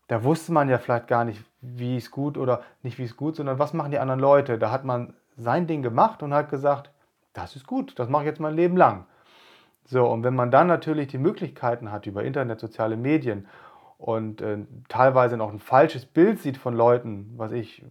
da 0.07 0.23
wusste 0.23 0.51
man 0.51 0.69
ja 0.69 0.79
vielleicht 0.79 1.07
gar 1.07 1.25
nicht, 1.25 1.43
wie 1.61 1.97
es 1.97 2.09
gut 2.09 2.39
oder 2.39 2.63
nicht 2.81 2.97
wie 2.97 3.03
es 3.03 3.15
gut, 3.15 3.35
sondern 3.35 3.59
was 3.59 3.73
machen 3.73 3.91
die 3.91 3.99
anderen 3.99 4.19
Leute. 4.21 4.57
Da 4.57 4.71
hat 4.71 4.85
man 4.85 5.13
sein 5.37 5.67
Ding 5.67 5.83
gemacht 5.83 6.23
und 6.23 6.33
hat 6.33 6.49
gesagt, 6.49 6.89
das 7.33 7.55
ist 7.55 7.67
gut, 7.67 7.99
das 7.99 8.09
mache 8.09 8.23
ich 8.23 8.27
jetzt 8.27 8.39
mein 8.39 8.55
Leben 8.55 8.77
lang. 8.77 9.05
So, 9.85 10.07
und 10.07 10.23
wenn 10.23 10.33
man 10.33 10.49
dann 10.49 10.67
natürlich 10.67 11.09
die 11.09 11.19
Möglichkeiten 11.19 11.91
hat 11.91 12.07
über 12.07 12.23
Internet, 12.23 12.59
soziale 12.59 12.97
Medien 12.97 13.47
und 13.99 14.41
äh, 14.41 14.57
teilweise 14.87 15.37
noch 15.37 15.53
ein 15.53 15.59
falsches 15.59 16.07
Bild 16.07 16.39
sieht 16.39 16.57
von 16.57 16.73
Leuten, 16.73 17.33
was 17.37 17.51
ich, 17.51 17.85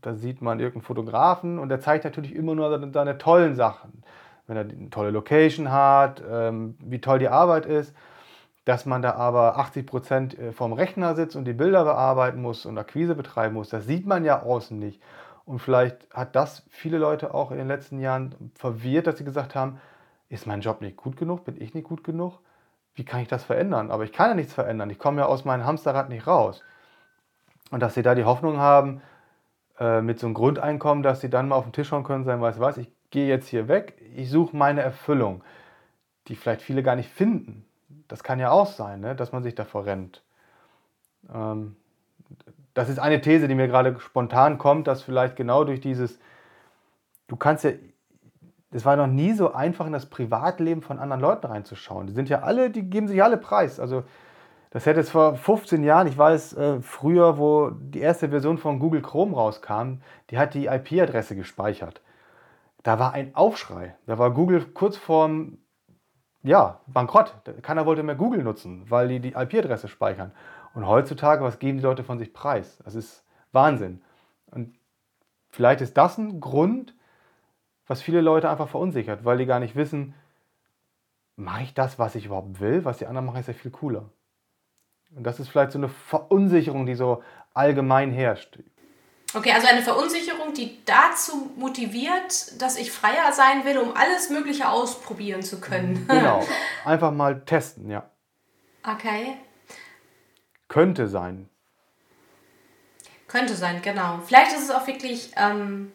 da 0.00 0.14
sieht 0.14 0.42
man 0.42 0.58
irgendeinen 0.58 0.82
Fotografen 0.82 1.60
und 1.60 1.68
der 1.68 1.80
zeigt 1.80 2.04
natürlich 2.04 2.34
immer 2.34 2.56
nur 2.56 2.70
seine, 2.70 2.92
seine 2.92 3.18
tollen 3.18 3.54
Sachen 3.54 4.02
wenn 4.46 4.56
er 4.56 4.62
eine 4.62 4.90
tolle 4.90 5.10
Location 5.10 5.70
hat, 5.70 6.22
ähm, 6.28 6.76
wie 6.80 7.00
toll 7.00 7.18
die 7.18 7.28
Arbeit 7.28 7.66
ist, 7.66 7.94
dass 8.64 8.86
man 8.86 9.02
da 9.02 9.14
aber 9.14 9.58
80 9.58 9.86
Prozent 9.86 10.38
äh, 10.38 10.52
vorm 10.52 10.72
Rechner 10.72 11.14
sitzt 11.14 11.36
und 11.36 11.44
die 11.44 11.52
Bilder 11.52 11.84
bearbeiten 11.84 12.40
muss 12.40 12.66
und 12.66 12.78
Akquise 12.78 13.14
betreiben 13.14 13.54
muss, 13.54 13.68
das 13.68 13.86
sieht 13.86 14.06
man 14.06 14.24
ja 14.24 14.42
außen 14.42 14.78
nicht. 14.78 15.00
Und 15.46 15.58
vielleicht 15.58 16.08
hat 16.12 16.34
das 16.36 16.62
viele 16.70 16.98
Leute 16.98 17.34
auch 17.34 17.50
in 17.50 17.58
den 17.58 17.68
letzten 17.68 18.00
Jahren 18.00 18.50
verwirrt, 18.54 19.06
dass 19.06 19.18
sie 19.18 19.24
gesagt 19.24 19.54
haben, 19.54 19.78
ist 20.30 20.46
mein 20.46 20.62
Job 20.62 20.80
nicht 20.80 20.96
gut 20.96 21.16
genug, 21.16 21.44
bin 21.44 21.60
ich 21.60 21.74
nicht 21.74 21.84
gut 21.84 22.02
genug? 22.02 22.38
Wie 22.94 23.04
kann 23.04 23.20
ich 23.20 23.28
das 23.28 23.44
verändern? 23.44 23.90
Aber 23.90 24.04
ich 24.04 24.12
kann 24.12 24.30
ja 24.30 24.34
nichts 24.34 24.54
verändern, 24.54 24.90
ich 24.90 24.98
komme 24.98 25.20
ja 25.20 25.26
aus 25.26 25.44
meinem 25.44 25.64
Hamsterrad 25.64 26.08
nicht 26.08 26.26
raus. 26.26 26.62
Und 27.70 27.80
dass 27.80 27.94
sie 27.94 28.02
da 28.02 28.14
die 28.14 28.24
Hoffnung 28.24 28.58
haben, 28.58 29.02
äh, 29.78 30.00
mit 30.00 30.20
so 30.20 30.26
einem 30.26 30.34
Grundeinkommen, 30.34 31.02
dass 31.02 31.20
sie 31.20 31.30
dann 31.30 31.48
mal 31.48 31.56
auf 31.56 31.64
den 31.64 31.72
Tisch 31.72 31.88
schauen 31.88 32.04
können, 32.04 32.24
sagen, 32.24 32.40
weiß 32.40 32.60
was, 32.60 32.76
ich 32.78 32.88
gehe 33.10 33.26
jetzt 33.26 33.48
hier 33.48 33.68
weg, 33.68 34.00
ich 34.14 34.30
suche 34.30 34.56
meine 34.56 34.82
Erfüllung, 34.82 35.42
die 36.28 36.36
vielleicht 36.36 36.62
viele 36.62 36.82
gar 36.82 36.96
nicht 36.96 37.10
finden. 37.10 37.64
Das 38.08 38.22
kann 38.22 38.38
ja 38.38 38.50
auch 38.50 38.66
sein, 38.66 39.00
ne? 39.00 39.16
dass 39.16 39.32
man 39.32 39.42
sich 39.42 39.54
davor 39.54 39.86
rennt. 39.86 40.22
Ähm, 41.32 41.76
das 42.74 42.88
ist 42.88 42.98
eine 42.98 43.20
These, 43.20 43.48
die 43.48 43.54
mir 43.54 43.68
gerade 43.68 43.98
spontan 44.00 44.58
kommt, 44.58 44.86
dass 44.86 45.02
vielleicht 45.02 45.36
genau 45.36 45.64
durch 45.64 45.80
dieses, 45.80 46.18
du 47.28 47.36
kannst 47.36 47.64
ja, 47.64 47.70
es 48.74 48.84
war 48.84 48.96
noch 48.96 49.06
nie 49.06 49.32
so 49.32 49.52
einfach 49.52 49.86
in 49.86 49.92
das 49.92 50.06
Privatleben 50.06 50.82
von 50.82 50.98
anderen 50.98 51.22
Leuten 51.22 51.46
reinzuschauen. 51.46 52.06
Die 52.06 52.12
sind 52.12 52.28
ja 52.28 52.42
alle, 52.42 52.70
die 52.70 52.82
geben 52.82 53.08
sich 53.08 53.22
alle 53.22 53.36
preis. 53.36 53.80
Also 53.80 54.02
das 54.70 54.86
hätte 54.86 55.00
es 55.00 55.10
vor 55.10 55.36
15 55.36 55.84
Jahren, 55.84 56.08
ich 56.08 56.18
weiß, 56.18 56.54
äh, 56.54 56.80
früher, 56.82 57.38
wo 57.38 57.70
die 57.70 58.00
erste 58.00 58.28
Version 58.28 58.58
von 58.58 58.80
Google 58.80 59.02
Chrome 59.02 59.34
rauskam, 59.34 60.00
die 60.30 60.38
hat 60.38 60.54
die 60.54 60.66
IP-Adresse 60.66 61.36
gespeichert 61.36 62.00
da 62.84 62.98
war 62.98 63.12
ein 63.12 63.34
Aufschrei. 63.34 63.96
Da 64.06 64.18
war 64.18 64.30
Google 64.30 64.64
kurz 64.66 64.96
vorm 64.96 65.58
ja, 66.42 66.80
Bankrott. 66.86 67.34
Keiner 67.62 67.86
wollte 67.86 68.02
mehr 68.02 68.14
Google 68.14 68.44
nutzen, 68.44 68.84
weil 68.88 69.08
die 69.08 69.20
die 69.20 69.32
IP-Adresse 69.32 69.88
speichern. 69.88 70.32
Und 70.74 70.86
heutzutage, 70.86 71.42
was 71.42 71.58
geben 71.58 71.78
die 71.78 71.84
Leute 71.84 72.04
von 72.04 72.18
sich 72.18 72.34
preis? 72.34 72.78
Das 72.84 72.94
ist 72.94 73.24
Wahnsinn. 73.52 74.02
Und 74.50 74.76
vielleicht 75.48 75.80
ist 75.80 75.96
das 75.96 76.18
ein 76.18 76.40
Grund, 76.40 76.94
was 77.86 78.02
viele 78.02 78.20
Leute 78.20 78.50
einfach 78.50 78.68
verunsichert, 78.68 79.24
weil 79.24 79.38
die 79.38 79.46
gar 79.46 79.60
nicht 79.60 79.76
wissen, 79.76 80.14
mache 81.36 81.62
ich 81.62 81.74
das, 81.74 81.98
was 81.98 82.14
ich 82.14 82.26
überhaupt 82.26 82.60
will? 82.60 82.84
Was 82.84 82.98
die 82.98 83.06
anderen 83.06 83.26
machen, 83.26 83.40
ist 83.40 83.48
ja 83.48 83.54
viel 83.54 83.70
cooler. 83.70 84.08
Und 85.14 85.24
das 85.24 85.40
ist 85.40 85.48
vielleicht 85.48 85.72
so 85.72 85.78
eine 85.78 85.88
Verunsicherung, 85.88 86.86
die 86.86 86.94
so 86.94 87.22
allgemein 87.52 88.10
herrscht. 88.10 88.58
Okay, 89.34 89.50
also 89.50 89.66
eine 89.66 89.82
Verunsicherung, 89.82 90.54
die 90.54 90.78
dazu 90.84 91.50
motiviert, 91.56 92.60
dass 92.60 92.76
ich 92.76 92.92
freier 92.92 93.32
sein 93.32 93.64
will, 93.64 93.78
um 93.78 93.96
alles 93.96 94.30
Mögliche 94.30 94.68
ausprobieren 94.68 95.42
zu 95.42 95.60
können. 95.60 96.06
Genau. 96.08 96.44
Einfach 96.84 97.10
mal 97.10 97.44
testen, 97.44 97.90
ja. 97.90 98.08
Okay. 98.84 99.36
Könnte 100.68 101.08
sein. 101.08 101.48
Könnte 103.26 103.54
sein, 103.54 103.82
genau. 103.82 104.20
Vielleicht 104.24 104.52
ist 104.52 104.64
es 104.64 104.70
auch 104.70 104.86
wirklich, 104.86 105.32
ähm, 105.36 105.92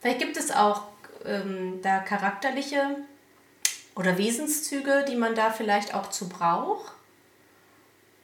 vielleicht 0.00 0.18
gibt 0.18 0.36
es 0.36 0.50
auch 0.50 0.82
ähm, 1.24 1.80
da 1.82 1.98
charakterliche 2.00 2.96
oder 3.94 4.18
Wesenszüge, 4.18 5.04
die 5.08 5.16
man 5.16 5.34
da 5.34 5.50
vielleicht 5.50 5.94
auch 5.94 6.10
zu 6.10 6.28
braucht 6.28 6.92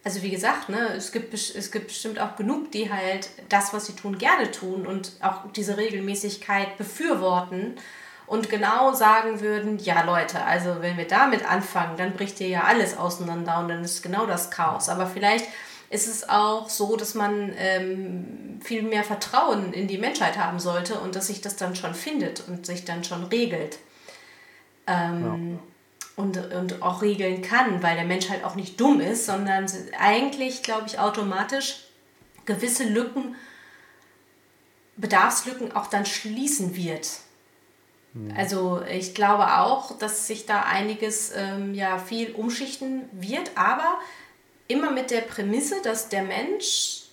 also 0.07 0.23
wie 0.23 0.31
gesagt, 0.31 0.69
ne, 0.69 0.91
es, 0.97 1.11
gibt, 1.11 1.35
es 1.35 1.73
gibt 1.73 1.89
bestimmt 1.89 2.21
auch 2.21 2.37
genug, 2.37 2.71
die 2.71 2.93
halt 2.93 3.29
das, 3.49 3.75
was 3.75 3.87
sie 3.87 3.95
tun, 3.95 4.19
gerne 4.19 4.53
tun 4.53 4.87
und 4.87 5.11
auch 5.21 5.51
diese 5.57 5.77
Regelmäßigkeit 5.77 6.79
befürworten 6.79 7.75
und 8.29 8.49
genau 8.49 8.93
sagen 8.93 9.41
würden, 9.41 9.81
ja 9.81 10.05
Leute, 10.05 10.45
also 10.45 10.77
wenn 10.81 10.97
wir 10.97 11.09
damit 11.09 11.45
anfangen, 11.45 11.97
dann 11.97 12.13
bricht 12.13 12.39
hier 12.39 12.47
ja 12.47 12.61
alles 12.63 12.97
auseinander 12.97 13.59
und 13.59 13.69
dann 13.69 13.83
ist 13.83 14.01
genau 14.01 14.27
das 14.27 14.53
Chaos. 14.53 14.89
Aber 14.89 15.09
vielleicht 15.09 15.47
ist 15.91 16.09
es 16.09 16.29
auch 16.29 16.69
so, 16.69 16.97
dass 16.97 17.15
man 17.15 17.53
ähm, 17.57 18.61
viel 18.63 18.83
mehr 18.83 19.05
Vertrauen 19.05 19.73
in 19.73 19.87
die 19.87 19.99
Menschheit 19.99 20.37
haben 20.37 20.59
sollte 20.59 20.99
und 21.01 21.15
dass 21.15 21.29
sich 21.29 21.41
das 21.41 21.57
dann 21.57 21.77
schon 21.77 21.95
findet 21.95 22.43
und 22.49 22.67
sich 22.67 22.85
dann 22.85 23.05
schon 23.05 23.25
regelt. 23.25 23.79
Ähm, 24.87 25.53
ja 25.53 25.59
und, 26.17 26.39
und 26.53 26.83
auch 26.83 27.03
regeln 27.03 27.43
kann, 27.43 27.83
weil 27.83 27.95
der 27.95 28.07
Mensch 28.07 28.31
halt 28.31 28.43
auch 28.43 28.55
nicht 28.55 28.81
dumm 28.81 29.01
ist, 29.01 29.27
sondern 29.27 29.67
eigentlich, 29.99 30.63
glaube 30.63 30.85
ich, 30.87 30.99
automatisch 30.99 31.85
gewisse 32.47 32.85
Lücken, 32.85 33.37
Bedarfslücken 34.97 35.77
auch 35.77 35.89
dann 35.89 36.07
schließen 36.07 36.75
wird. 36.75 37.07
Mhm. 38.15 38.35
Also 38.35 38.83
ich 38.91 39.15
glaube 39.15 39.59
auch, 39.59 39.99
dass 39.99 40.27
sich 40.27 40.47
da 40.47 40.63
einiges 40.63 41.33
ähm, 41.37 41.75
ja 41.75 41.99
viel 41.99 42.33
umschichten 42.33 43.03
wird, 43.13 43.51
aber 43.55 43.99
immer 44.69 44.91
mit 44.91 45.11
der 45.11 45.23
Prämisse, 45.23 45.81
dass 45.83 46.09
der 46.09 46.23
Mensch 46.23 47.05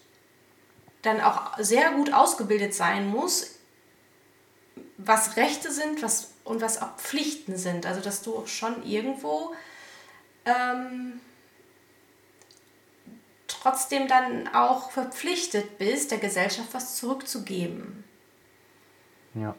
dann 1.02 1.22
auch 1.22 1.58
sehr 1.60 1.92
gut 1.92 2.14
ausgebildet 2.14 2.74
sein 2.74 3.08
muss, 3.08 3.60
was 4.98 5.36
Rechte 5.36 5.72
sind, 5.72 6.02
was 6.02 6.34
und 6.44 6.62
was 6.62 6.82
auch 6.82 6.96
Pflichten 6.98 7.58
sind. 7.58 7.86
Also 7.86 8.02
dass 8.02 8.22
du 8.22 8.46
schon 8.46 8.84
irgendwo 8.84 9.54
ähm, 10.46 11.20
trotzdem 13.48 14.08
dann 14.08 14.48
auch 14.54 14.92
verpflichtet 14.92 15.78
bist, 15.78 16.12
der 16.12 16.18
Gesellschaft 16.18 16.70
was 16.74 16.96
zurückzugeben. 16.96 18.04
Ja. 19.36 19.56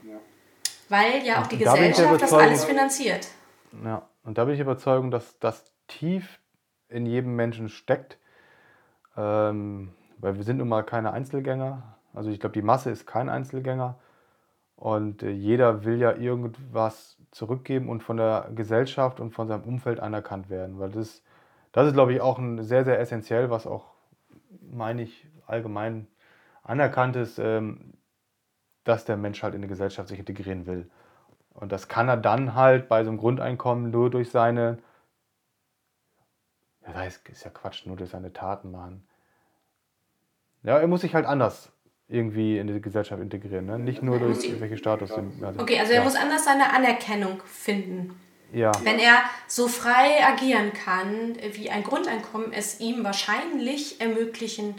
Weil 0.88 1.24
ja 1.24 1.42
auch 1.42 1.46
die 1.46 1.59
Gesellschaft 1.59 2.22
das 2.22 2.33
alles 2.33 2.64
finanziert. 2.64 3.26
Ja, 3.85 4.09
und 4.24 4.38
da 4.38 4.44
bin 4.44 4.54
ich 4.54 4.61
überzeugt, 4.61 5.12
dass 5.12 5.38
das 5.38 5.64
tief 5.88 6.38
in 6.94 7.07
jedem 7.07 7.37
Menschen 7.37 7.68
steckt. 7.68 8.18
Ähm, 9.16 9.92
weil 10.18 10.37
wir 10.37 10.44
sind 10.44 10.59
nun 10.59 10.68
mal 10.68 10.83
keine 10.83 11.12
Einzelgänger. 11.12 11.83
Also 12.14 12.30
ich 12.30 12.40
glaube, 12.40 12.54
die 12.54 12.62
Masse 12.62 12.90
ist 12.90 13.07
kein 13.07 13.28
Einzelgänger. 13.28 13.96
Und 14.76 15.22
äh, 15.22 15.30
jeder 15.30 15.85
will 15.85 15.98
ja 15.98 16.12
irgendwas 16.12 17.16
zurückgeben 17.30 17.88
und 17.88 18.02
von 18.02 18.16
der 18.16 18.50
Gesellschaft 18.54 19.20
und 19.20 19.33
von 19.33 19.48
seinem 19.48 19.64
Umfeld 19.64 20.00
anerkannt 20.00 20.50
werden. 20.50 20.78
Weil 20.78 20.90
das, 20.90 21.22
das 21.72 21.88
ist, 21.88 21.94
glaube 21.94 22.12
ich, 22.12 22.20
auch 22.20 22.38
ein 22.38 22.62
sehr, 22.62 22.85
sehr 22.85 23.00
essentiell, 23.00 23.50
was 23.50 23.66
auch, 23.66 23.94
meine 24.61 25.02
ich, 25.02 25.26
allgemein 25.46 26.07
anerkannt 26.62 27.16
ist, 27.16 27.38
ähm, 27.38 27.94
dass 28.85 29.04
der 29.04 29.16
Mensch 29.16 29.42
halt 29.42 29.54
in 29.54 29.62
die 29.62 29.68
Gesellschaft 29.68 30.09
sich 30.09 30.18
integrieren 30.18 30.66
will. 30.66 30.90
Und 31.54 31.72
das 31.72 31.88
kann 31.88 32.09
er 32.09 32.16
dann 32.16 32.54
halt 32.54 32.88
bei 32.88 33.04
so 33.04 33.11
einem 33.11 33.18
Grundeinkommen 33.18 33.90
nur 33.90 34.11
durch 34.11 34.30
seine, 34.30 34.78
ja, 36.87 37.05
das 37.05 37.20
ist 37.29 37.44
ja 37.44 37.51
Quatsch, 37.51 37.87
nur 37.87 37.97
durch 37.97 38.11
seine 38.11 38.33
Taten 38.33 38.70
machen. 38.70 39.07
Ja, 40.62 40.79
er 40.79 40.87
muss 40.87 41.03
sich 41.03 41.14
halt 41.14 41.27
anders 41.27 41.70
irgendwie 42.09 42.59
in 42.59 42.66
die 42.66 42.81
Gesellschaft 42.81 43.20
integrieren, 43.20 43.66
ne? 43.66 43.79
nicht 43.79 44.03
nur 44.03 44.18
durch 44.18 44.44
irgendwelche 44.44 44.77
Status. 44.77 45.11
Okay, 45.11 45.81
also 45.81 45.92
er 45.92 45.99
ja. 45.99 46.05
muss 46.05 46.16
anders 46.16 46.44
seine 46.44 46.73
Anerkennung 46.73 47.40
finden. 47.47 48.18
Ja. 48.53 48.73
Wenn 48.83 48.99
er 48.99 49.25
so 49.49 49.68
frei 49.68 50.25
agieren 50.25 50.73
kann, 50.73 51.37
wie 51.55 51.70
ein 51.70 51.83
Grundeinkommen 51.83 52.53
es 52.53 52.79
ihm 52.79 53.03
wahrscheinlich 53.03 54.01
ermöglichen 54.01 54.77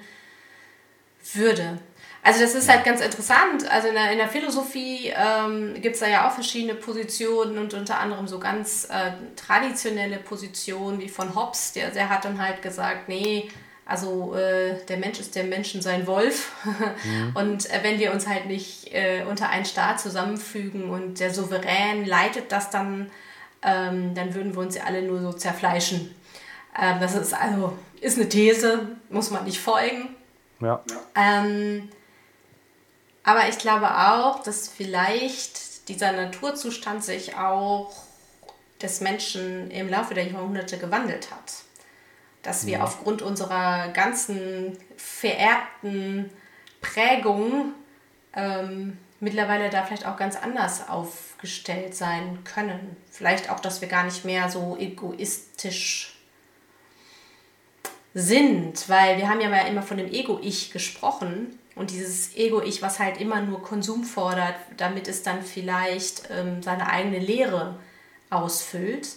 würde. 1.33 1.79
Also 2.25 2.39
das 2.39 2.55
ist 2.55 2.67
halt 2.67 2.83
ganz 2.83 3.01
interessant. 3.01 3.69
Also 3.69 3.87
in 3.89 3.93
der, 3.93 4.11
in 4.11 4.17
der 4.17 4.27
Philosophie 4.27 5.13
ähm, 5.15 5.75
gibt 5.79 5.93
es 5.93 5.99
da 5.99 6.07
ja 6.07 6.27
auch 6.27 6.31
verschiedene 6.31 6.73
Positionen 6.73 7.59
und 7.59 7.75
unter 7.75 7.99
anderem 7.99 8.27
so 8.27 8.39
ganz 8.39 8.85
äh, 8.85 9.11
traditionelle 9.35 10.17
Positionen 10.17 10.99
wie 10.99 11.07
von 11.07 11.35
Hobbes, 11.35 11.73
der, 11.73 11.91
der 11.91 12.09
hat 12.09 12.25
dann 12.25 12.41
halt 12.41 12.63
gesagt, 12.63 13.09
nee, 13.09 13.47
also 13.85 14.33
äh, 14.33 14.83
der 14.87 14.97
Mensch 14.97 15.19
ist 15.19 15.35
der 15.35 15.43
Menschen 15.43 15.83
sein 15.83 16.07
Wolf. 16.07 16.51
Mhm. 17.03 17.31
Und 17.35 17.69
äh, 17.69 17.83
wenn 17.83 17.99
wir 17.99 18.11
uns 18.11 18.27
halt 18.27 18.47
nicht 18.47 18.91
äh, 18.91 19.23
unter 19.29 19.49
einen 19.49 19.65
Staat 19.65 19.99
zusammenfügen 19.99 20.89
und 20.89 21.19
der 21.19 21.31
Souverän 21.31 22.05
leitet 22.05 22.51
das 22.51 22.71
dann, 22.71 23.11
ähm, 23.61 24.15
dann 24.15 24.33
würden 24.33 24.55
wir 24.55 24.61
uns 24.61 24.73
ja 24.73 24.85
alle 24.85 25.03
nur 25.03 25.21
so 25.21 25.31
zerfleischen. 25.31 26.15
Ähm, 26.81 26.99
das 26.99 27.13
ist 27.13 27.35
also 27.35 27.73
ist 28.01 28.17
eine 28.17 28.27
These, 28.27 28.87
muss 29.11 29.29
man 29.29 29.43
nicht 29.43 29.59
folgen. 29.59 30.15
Ja. 30.59 30.83
Ähm, 31.13 31.89
aber 33.25 33.49
ich 33.49 33.57
glaube 33.57 33.89
auch, 33.89 34.43
dass 34.43 34.69
vielleicht 34.69 35.89
dieser 35.89 36.11
Naturzustand 36.11 37.03
sich 37.03 37.35
auch 37.35 37.91
des 38.81 39.01
Menschen 39.01 39.71
im 39.71 39.89
Laufe 39.89 40.13
der 40.13 40.27
Jahrhunderte 40.27 40.77
gewandelt 40.77 41.31
hat. 41.31 41.63
Dass 42.43 42.67
wir 42.67 42.77
ja. 42.77 42.83
aufgrund 42.83 43.23
unserer 43.23 43.89
ganzen 43.89 44.77
vererbten 44.95 46.29
Prägung 46.81 47.73
ähm, 48.35 48.99
mittlerweile 49.19 49.71
da 49.71 49.83
vielleicht 49.83 50.05
auch 50.05 50.17
ganz 50.17 50.35
anders 50.35 50.87
aufgestellt 50.87 51.95
sein 51.95 52.43
können. 52.43 52.95
Vielleicht 53.09 53.49
auch, 53.49 53.59
dass 53.59 53.81
wir 53.81 53.87
gar 53.87 54.03
nicht 54.03 54.23
mehr 54.23 54.51
so 54.51 54.77
egoistisch 54.79 56.15
sind, 58.13 58.87
weil 58.87 59.17
wir 59.17 59.29
haben 59.29 59.41
ja 59.41 59.49
immer 59.61 59.81
von 59.81 59.97
dem 59.97 60.11
Ego-Ich 60.11 60.71
gesprochen 60.71 61.57
und 61.75 61.91
dieses 61.91 62.35
Ego-Ich, 62.35 62.81
was 62.81 62.99
halt 62.99 63.19
immer 63.19 63.41
nur 63.41 63.61
Konsum 63.61 64.03
fordert, 64.05 64.55
damit 64.77 65.07
es 65.07 65.23
dann 65.23 65.41
vielleicht 65.41 66.23
ähm, 66.31 66.63
seine 66.63 66.89
eigene 66.89 67.19
Lehre 67.19 67.77
ausfüllt. 68.29 69.09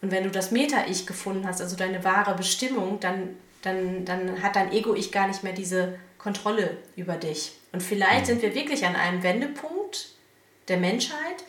Und 0.00 0.10
wenn 0.10 0.24
du 0.24 0.30
das 0.30 0.50
Meta-Ich 0.50 1.06
gefunden 1.06 1.46
hast, 1.46 1.60
also 1.60 1.76
deine 1.76 2.02
wahre 2.02 2.34
Bestimmung, 2.34 3.00
dann, 3.00 3.36
dann, 3.60 4.06
dann 4.06 4.42
hat 4.42 4.56
dein 4.56 4.72
Ego-Ich 4.72 5.12
gar 5.12 5.28
nicht 5.28 5.42
mehr 5.42 5.52
diese 5.52 5.98
Kontrolle 6.16 6.78
über 6.96 7.16
dich. 7.16 7.52
Und 7.72 7.82
vielleicht 7.82 8.22
mhm. 8.22 8.26
sind 8.26 8.42
wir 8.42 8.54
wirklich 8.54 8.86
an 8.86 8.96
einem 8.96 9.22
Wendepunkt 9.22 10.14
der 10.68 10.78
Menschheit, 10.78 11.44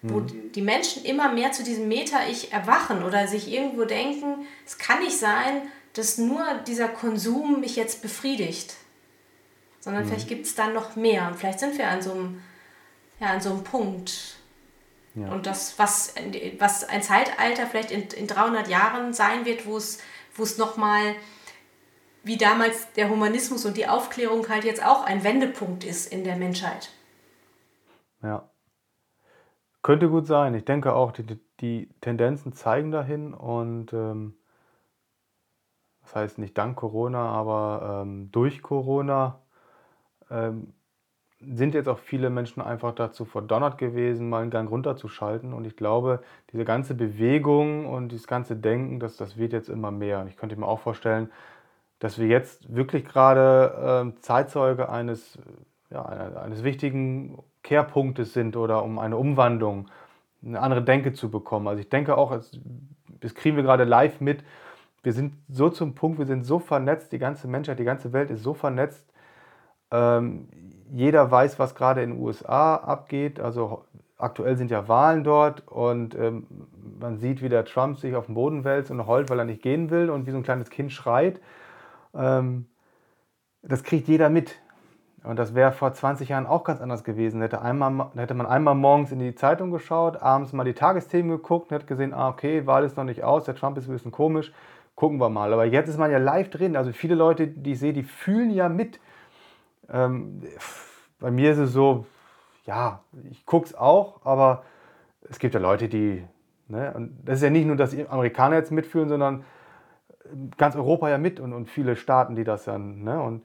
wo 0.00 0.20
mhm. 0.20 0.52
die 0.52 0.62
Menschen 0.62 1.04
immer 1.04 1.30
mehr 1.30 1.52
zu 1.52 1.62
diesem 1.62 1.88
Meta-Ich 1.88 2.52
erwachen 2.52 3.02
oder 3.02 3.26
sich 3.28 3.52
irgendwo 3.52 3.84
denken, 3.84 4.46
es 4.66 4.78
kann 4.78 5.00
nicht 5.00 5.18
sein, 5.18 5.60
dass 5.92 6.16
nur 6.16 6.42
dieser 6.66 6.88
Konsum 6.88 7.60
mich 7.60 7.76
jetzt 7.76 8.00
befriedigt 8.00 8.74
sondern 9.80 10.04
mhm. 10.04 10.08
vielleicht 10.08 10.28
gibt 10.28 10.46
es 10.46 10.54
dann 10.54 10.72
noch 10.72 10.94
mehr 10.94 11.26
und 11.26 11.36
vielleicht 11.36 11.58
sind 11.58 11.76
wir 11.76 11.88
an 11.88 12.02
so 12.02 12.12
einem, 12.12 12.42
ja, 13.18 13.28
an 13.28 13.40
so 13.40 13.50
einem 13.50 13.64
Punkt. 13.64 14.36
Ja. 15.14 15.32
Und 15.32 15.46
das, 15.46 15.78
was, 15.78 16.14
was 16.58 16.88
ein 16.88 17.02
Zeitalter 17.02 17.66
vielleicht 17.66 17.90
in, 17.90 18.02
in 18.02 18.26
300 18.26 18.68
Jahren 18.68 19.12
sein 19.12 19.44
wird, 19.44 19.66
wo 19.66 19.76
es, 19.76 20.00
wo 20.34 20.44
es 20.44 20.56
nochmal, 20.56 21.14
wie 22.22 22.36
damals 22.36 22.92
der 22.92 23.08
Humanismus 23.08 23.64
und 23.64 23.76
die 23.76 23.88
Aufklärung 23.88 24.48
halt 24.48 24.64
jetzt 24.64 24.84
auch 24.84 25.04
ein 25.04 25.24
Wendepunkt 25.24 25.84
ist 25.84 26.12
in 26.12 26.22
der 26.22 26.36
Menschheit. 26.36 26.90
Ja. 28.22 28.48
Könnte 29.82 30.10
gut 30.10 30.26
sein. 30.26 30.54
Ich 30.54 30.66
denke 30.66 30.92
auch, 30.92 31.10
die, 31.10 31.40
die 31.60 31.88
Tendenzen 32.02 32.52
zeigen 32.52 32.90
dahin 32.90 33.32
und 33.32 33.92
ähm, 33.94 34.36
das 36.02 36.14
heißt 36.14 36.38
nicht 36.38 36.56
dank 36.58 36.76
Corona, 36.76 37.30
aber 37.30 38.02
ähm, 38.02 38.30
durch 38.30 38.62
Corona 38.62 39.40
ähm, 40.30 40.72
sind 41.40 41.74
jetzt 41.74 41.88
auch 41.88 41.98
viele 41.98 42.28
Menschen 42.28 42.60
einfach 42.60 42.94
dazu 42.94 43.24
verdonnert 43.24 43.78
gewesen, 43.78 44.28
mal 44.28 44.42
einen 44.42 44.50
Gang 44.50 44.70
runterzuschalten. 44.70 45.54
Und 45.54 45.66
ich 45.66 45.74
glaube, 45.74 46.22
diese 46.52 46.64
ganze 46.64 46.94
Bewegung 46.94 47.86
und 47.86 48.10
dieses 48.12 48.26
ganze 48.26 48.56
Denken, 48.56 49.00
das, 49.00 49.16
das 49.16 49.38
wird 49.38 49.52
jetzt 49.52 49.70
immer 49.70 49.90
mehr. 49.90 50.20
Und 50.20 50.28
ich 50.28 50.36
könnte 50.36 50.56
mir 50.56 50.66
auch 50.66 50.80
vorstellen, 50.80 51.30
dass 51.98 52.18
wir 52.18 52.26
jetzt 52.26 52.74
wirklich 52.74 53.04
gerade 53.06 54.12
äh, 54.14 54.20
Zeitzeuge 54.20 54.90
eines, 54.90 55.38
ja, 55.90 56.04
eines 56.04 56.62
wichtigen 56.62 57.38
Kehrpunktes 57.62 58.32
sind 58.34 58.56
oder 58.56 58.82
um 58.82 58.98
eine 58.98 59.16
Umwandlung, 59.16 59.90
eine 60.44 60.60
andere 60.60 60.82
Denke 60.82 61.12
zu 61.12 61.30
bekommen. 61.30 61.68
Also 61.68 61.80
ich 61.80 61.88
denke 61.88 62.16
auch, 62.18 62.38
das 63.20 63.34
kriegen 63.34 63.56
wir 63.56 63.62
gerade 63.62 63.84
live 63.84 64.20
mit. 64.20 64.44
Wir 65.02 65.12
sind 65.12 65.34
so 65.48 65.70
zum 65.70 65.94
Punkt, 65.94 66.18
wir 66.18 66.26
sind 66.26 66.44
so 66.44 66.58
vernetzt, 66.58 67.12
die 67.12 67.18
ganze 67.18 67.48
Menschheit, 67.48 67.78
die 67.78 67.84
ganze 67.84 68.12
Welt 68.12 68.30
ist 68.30 68.42
so 68.42 68.52
vernetzt, 68.52 69.09
ähm, 69.90 70.48
jeder 70.92 71.30
weiß, 71.30 71.58
was 71.58 71.74
gerade 71.74 72.02
in 72.02 72.10
den 72.10 72.20
USA 72.20 72.76
abgeht. 72.76 73.40
Also 73.40 73.84
aktuell 74.18 74.56
sind 74.56 74.70
ja 74.70 74.88
Wahlen 74.88 75.24
dort 75.24 75.66
und 75.68 76.14
ähm, 76.14 76.46
man 77.00 77.18
sieht, 77.18 77.42
wie 77.42 77.48
der 77.48 77.64
Trump 77.64 77.98
sich 77.98 78.14
auf 78.14 78.26
den 78.26 78.34
Boden 78.34 78.64
wälzt 78.64 78.90
und 78.90 79.06
heult, 79.06 79.30
weil 79.30 79.38
er 79.38 79.44
nicht 79.44 79.62
gehen 79.62 79.90
will 79.90 80.10
und 80.10 80.26
wie 80.26 80.30
so 80.30 80.36
ein 80.36 80.42
kleines 80.42 80.70
Kind 80.70 80.92
schreit. 80.92 81.40
Ähm, 82.14 82.66
das 83.62 83.82
kriegt 83.82 84.08
jeder 84.08 84.30
mit. 84.30 84.56
Und 85.22 85.38
das 85.38 85.54
wäre 85.54 85.72
vor 85.72 85.92
20 85.92 86.30
Jahren 86.30 86.46
auch 86.46 86.64
ganz 86.64 86.80
anders 86.80 87.04
gewesen. 87.04 87.42
Hätte, 87.42 87.60
einmal, 87.60 88.10
hätte 88.16 88.32
man 88.34 88.46
einmal 88.46 88.74
morgens 88.74 89.12
in 89.12 89.18
die 89.18 89.34
Zeitung 89.34 89.70
geschaut, 89.70 90.22
abends 90.22 90.54
mal 90.54 90.64
die 90.64 90.72
Tagesthemen 90.72 91.30
geguckt 91.30 91.70
und 91.70 91.74
hätte 91.74 91.86
gesehen, 91.86 92.14
ah, 92.14 92.28
okay, 92.28 92.66
Wahl 92.66 92.84
ist 92.84 92.96
noch 92.96 93.04
nicht 93.04 93.22
aus, 93.22 93.44
der 93.44 93.54
Trump 93.54 93.76
ist 93.76 93.86
ein 93.86 93.92
bisschen 93.92 94.12
komisch, 94.12 94.50
gucken 94.94 95.20
wir 95.20 95.28
mal. 95.28 95.52
Aber 95.52 95.66
jetzt 95.66 95.88
ist 95.88 95.98
man 95.98 96.10
ja 96.10 96.16
live 96.16 96.48
drin. 96.48 96.74
Also 96.74 96.92
viele 96.92 97.14
Leute, 97.14 97.48
die 97.48 97.72
ich 97.72 97.78
sehe, 97.78 97.92
die 97.92 98.02
fühlen 98.02 98.50
ja 98.50 98.70
mit. 98.70 98.98
Ähm, 99.92 100.42
bei 101.18 101.30
mir 101.30 101.52
ist 101.52 101.58
es 101.58 101.72
so, 101.72 102.06
ja, 102.66 103.00
ich 103.30 103.44
gucke 103.46 103.66
es 103.66 103.74
auch, 103.74 104.24
aber 104.24 104.64
es 105.28 105.38
gibt 105.38 105.54
ja 105.54 105.60
Leute, 105.60 105.88
die, 105.88 106.24
ne, 106.68 106.92
und 106.94 107.18
das 107.24 107.36
ist 107.36 107.42
ja 107.42 107.50
nicht 107.50 107.66
nur, 107.66 107.76
dass 107.76 107.90
die 107.90 108.08
Amerikaner 108.08 108.56
jetzt 108.56 108.70
mitfühlen, 108.70 109.08
sondern 109.08 109.44
ganz 110.56 110.76
Europa 110.76 111.08
ja 111.08 111.18
mit 111.18 111.40
und, 111.40 111.52
und 111.52 111.68
viele 111.68 111.96
Staaten, 111.96 112.36
die 112.36 112.44
das 112.44 112.64
dann, 112.64 113.02
ne, 113.02 113.20
und 113.20 113.44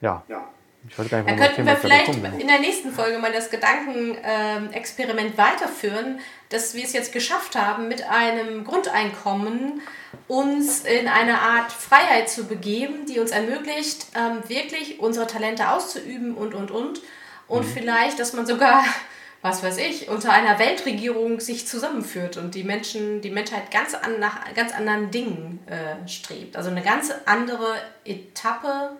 ja. 0.00 0.22
ja. 0.28 0.44
Ich 0.88 0.96
gar 0.96 1.04
nicht, 1.04 1.28
Dann 1.28 1.36
könnten 1.38 1.66
wir 1.66 1.76
vielleicht 1.76 2.08
in 2.14 2.46
der 2.46 2.60
nächsten 2.60 2.92
Folge 2.92 3.18
mal 3.18 3.32
das 3.32 3.50
Gedankenexperiment 3.50 5.36
weiterführen, 5.36 6.20
dass 6.48 6.74
wir 6.74 6.84
es 6.84 6.92
jetzt 6.92 7.12
geschafft 7.12 7.56
haben, 7.56 7.88
mit 7.88 8.08
einem 8.08 8.64
Grundeinkommen 8.64 9.80
uns 10.28 10.80
in 10.84 11.08
eine 11.08 11.40
Art 11.40 11.72
Freiheit 11.72 12.28
zu 12.28 12.46
begeben, 12.46 13.06
die 13.06 13.18
uns 13.18 13.30
ermöglicht, 13.30 14.06
ähm, 14.14 14.48
wirklich 14.48 15.00
unsere 15.00 15.26
Talente 15.26 15.70
auszuüben 15.70 16.34
und, 16.34 16.54
und, 16.54 16.70
und. 16.70 17.00
Und 17.48 17.66
mhm. 17.66 17.70
vielleicht, 17.72 18.18
dass 18.18 18.32
man 18.32 18.46
sogar, 18.46 18.84
was 19.42 19.62
weiß 19.62 19.78
ich, 19.78 20.08
unter 20.08 20.32
einer 20.32 20.58
Weltregierung 20.58 21.40
sich 21.40 21.66
zusammenführt 21.66 22.36
und 22.36 22.54
die 22.54 22.64
Menschen, 22.64 23.20
die 23.20 23.30
Menschheit 23.30 23.70
ganz 23.70 23.94
an, 23.94 24.18
nach 24.18 24.52
ganz 24.54 24.74
anderen 24.74 25.10
Dingen 25.10 25.60
äh, 25.66 26.08
strebt. 26.08 26.56
Also 26.56 26.70
eine 26.70 26.82
ganz 26.82 27.12
andere 27.26 27.76
Etappe 28.04 28.96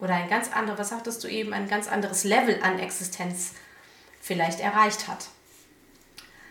oder 0.00 0.14
ein 0.14 0.28
ganz 0.28 0.50
anderes, 0.52 0.78
was 0.80 0.88
sagtest 0.90 1.22
du 1.24 1.28
eben, 1.28 1.52
ein 1.52 1.68
ganz 1.68 1.88
anderes 1.88 2.24
Level 2.24 2.58
an 2.62 2.78
Existenz 2.78 3.52
vielleicht 4.20 4.60
erreicht 4.60 5.08
hat. 5.08 5.28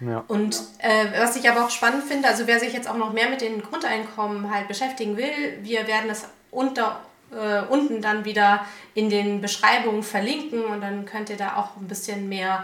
Ja. 0.02 0.24
Und 0.28 0.62
äh, 0.80 1.20
was 1.20 1.36
ich 1.36 1.50
aber 1.50 1.66
auch 1.66 1.70
spannend 1.70 2.04
finde, 2.06 2.28
also 2.28 2.48
wer 2.48 2.60
sich 2.60 2.74
jetzt 2.74 2.90
auch 2.90 2.96
noch 2.96 3.12
mehr 3.12 3.30
mit 3.30 3.42
den 3.42 3.62
Grundeinkommen 3.62 4.54
halt 4.54 4.68
beschäftigen 4.68 5.18
will, 5.18 5.60
wir 5.62 5.88
werden 5.88 6.08
das 6.08 6.30
unter, 6.52 7.02
äh, 7.32 7.62
unten 7.70 8.02
dann 8.02 8.24
wieder 8.24 8.66
in 8.94 9.10
den 9.10 9.42
Beschreibungen 9.42 10.04
verlinken 10.04 10.64
und 10.64 10.82
dann 10.82 11.06
könnt 11.06 11.30
ihr 11.30 11.38
da 11.38 11.58
auch 11.58 11.76
ein 11.76 11.88
bisschen 11.88 12.30
mehr 12.30 12.64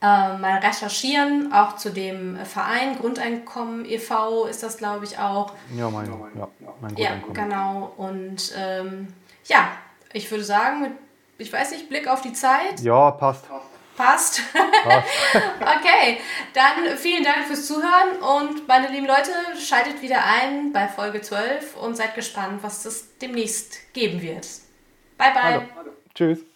äh, 0.00 0.36
mal 0.36 0.58
recherchieren, 0.58 1.52
auch 1.52 1.76
zu 1.76 1.90
dem 1.90 2.36
Verein 2.44 2.98
Grundeinkommen 2.98 3.84
e.V. 3.84 4.46
ist 4.46 4.62
das, 4.62 4.76
glaube 4.76 5.04
ich, 5.04 5.18
auch. 5.18 5.54
Ja, 5.74 5.90
mein, 5.90 6.06
ja, 6.06 6.48
mein 6.80 6.94
Grundeinkommen. 6.94 7.36
Ja, 7.36 7.44
genau. 7.44 7.92
Und 7.96 8.52
ähm, 8.56 9.08
ja, 9.46 9.70
ich 10.12 10.30
würde 10.30 10.44
sagen, 10.44 10.80
mit, 10.80 10.92
ich 11.38 11.52
weiß 11.52 11.72
nicht, 11.72 11.88
Blick 11.88 12.08
auf 12.08 12.20
die 12.20 12.32
Zeit. 12.32 12.80
Ja, 12.80 13.10
passt. 13.12 13.48
Passt. 13.48 13.68
Passt. 13.96 14.42
okay, 15.60 16.18
dann 16.54 16.96
vielen 16.96 17.24
Dank 17.24 17.46
fürs 17.46 17.66
Zuhören 17.66 18.18
und 18.20 18.68
meine 18.68 18.88
lieben 18.88 19.06
Leute, 19.06 19.32
schaltet 19.60 20.00
wieder 20.02 20.24
ein 20.24 20.72
bei 20.72 20.86
Folge 20.86 21.20
12 21.20 21.76
und 21.76 21.96
seid 21.96 22.14
gespannt, 22.14 22.62
was 22.62 22.84
es 22.84 23.18
demnächst 23.18 23.92
geben 23.92 24.22
wird. 24.22 24.46
Bye, 25.16 25.32
bye. 25.34 25.42
Hallo. 25.42 25.62
Tschüss. 26.14 26.47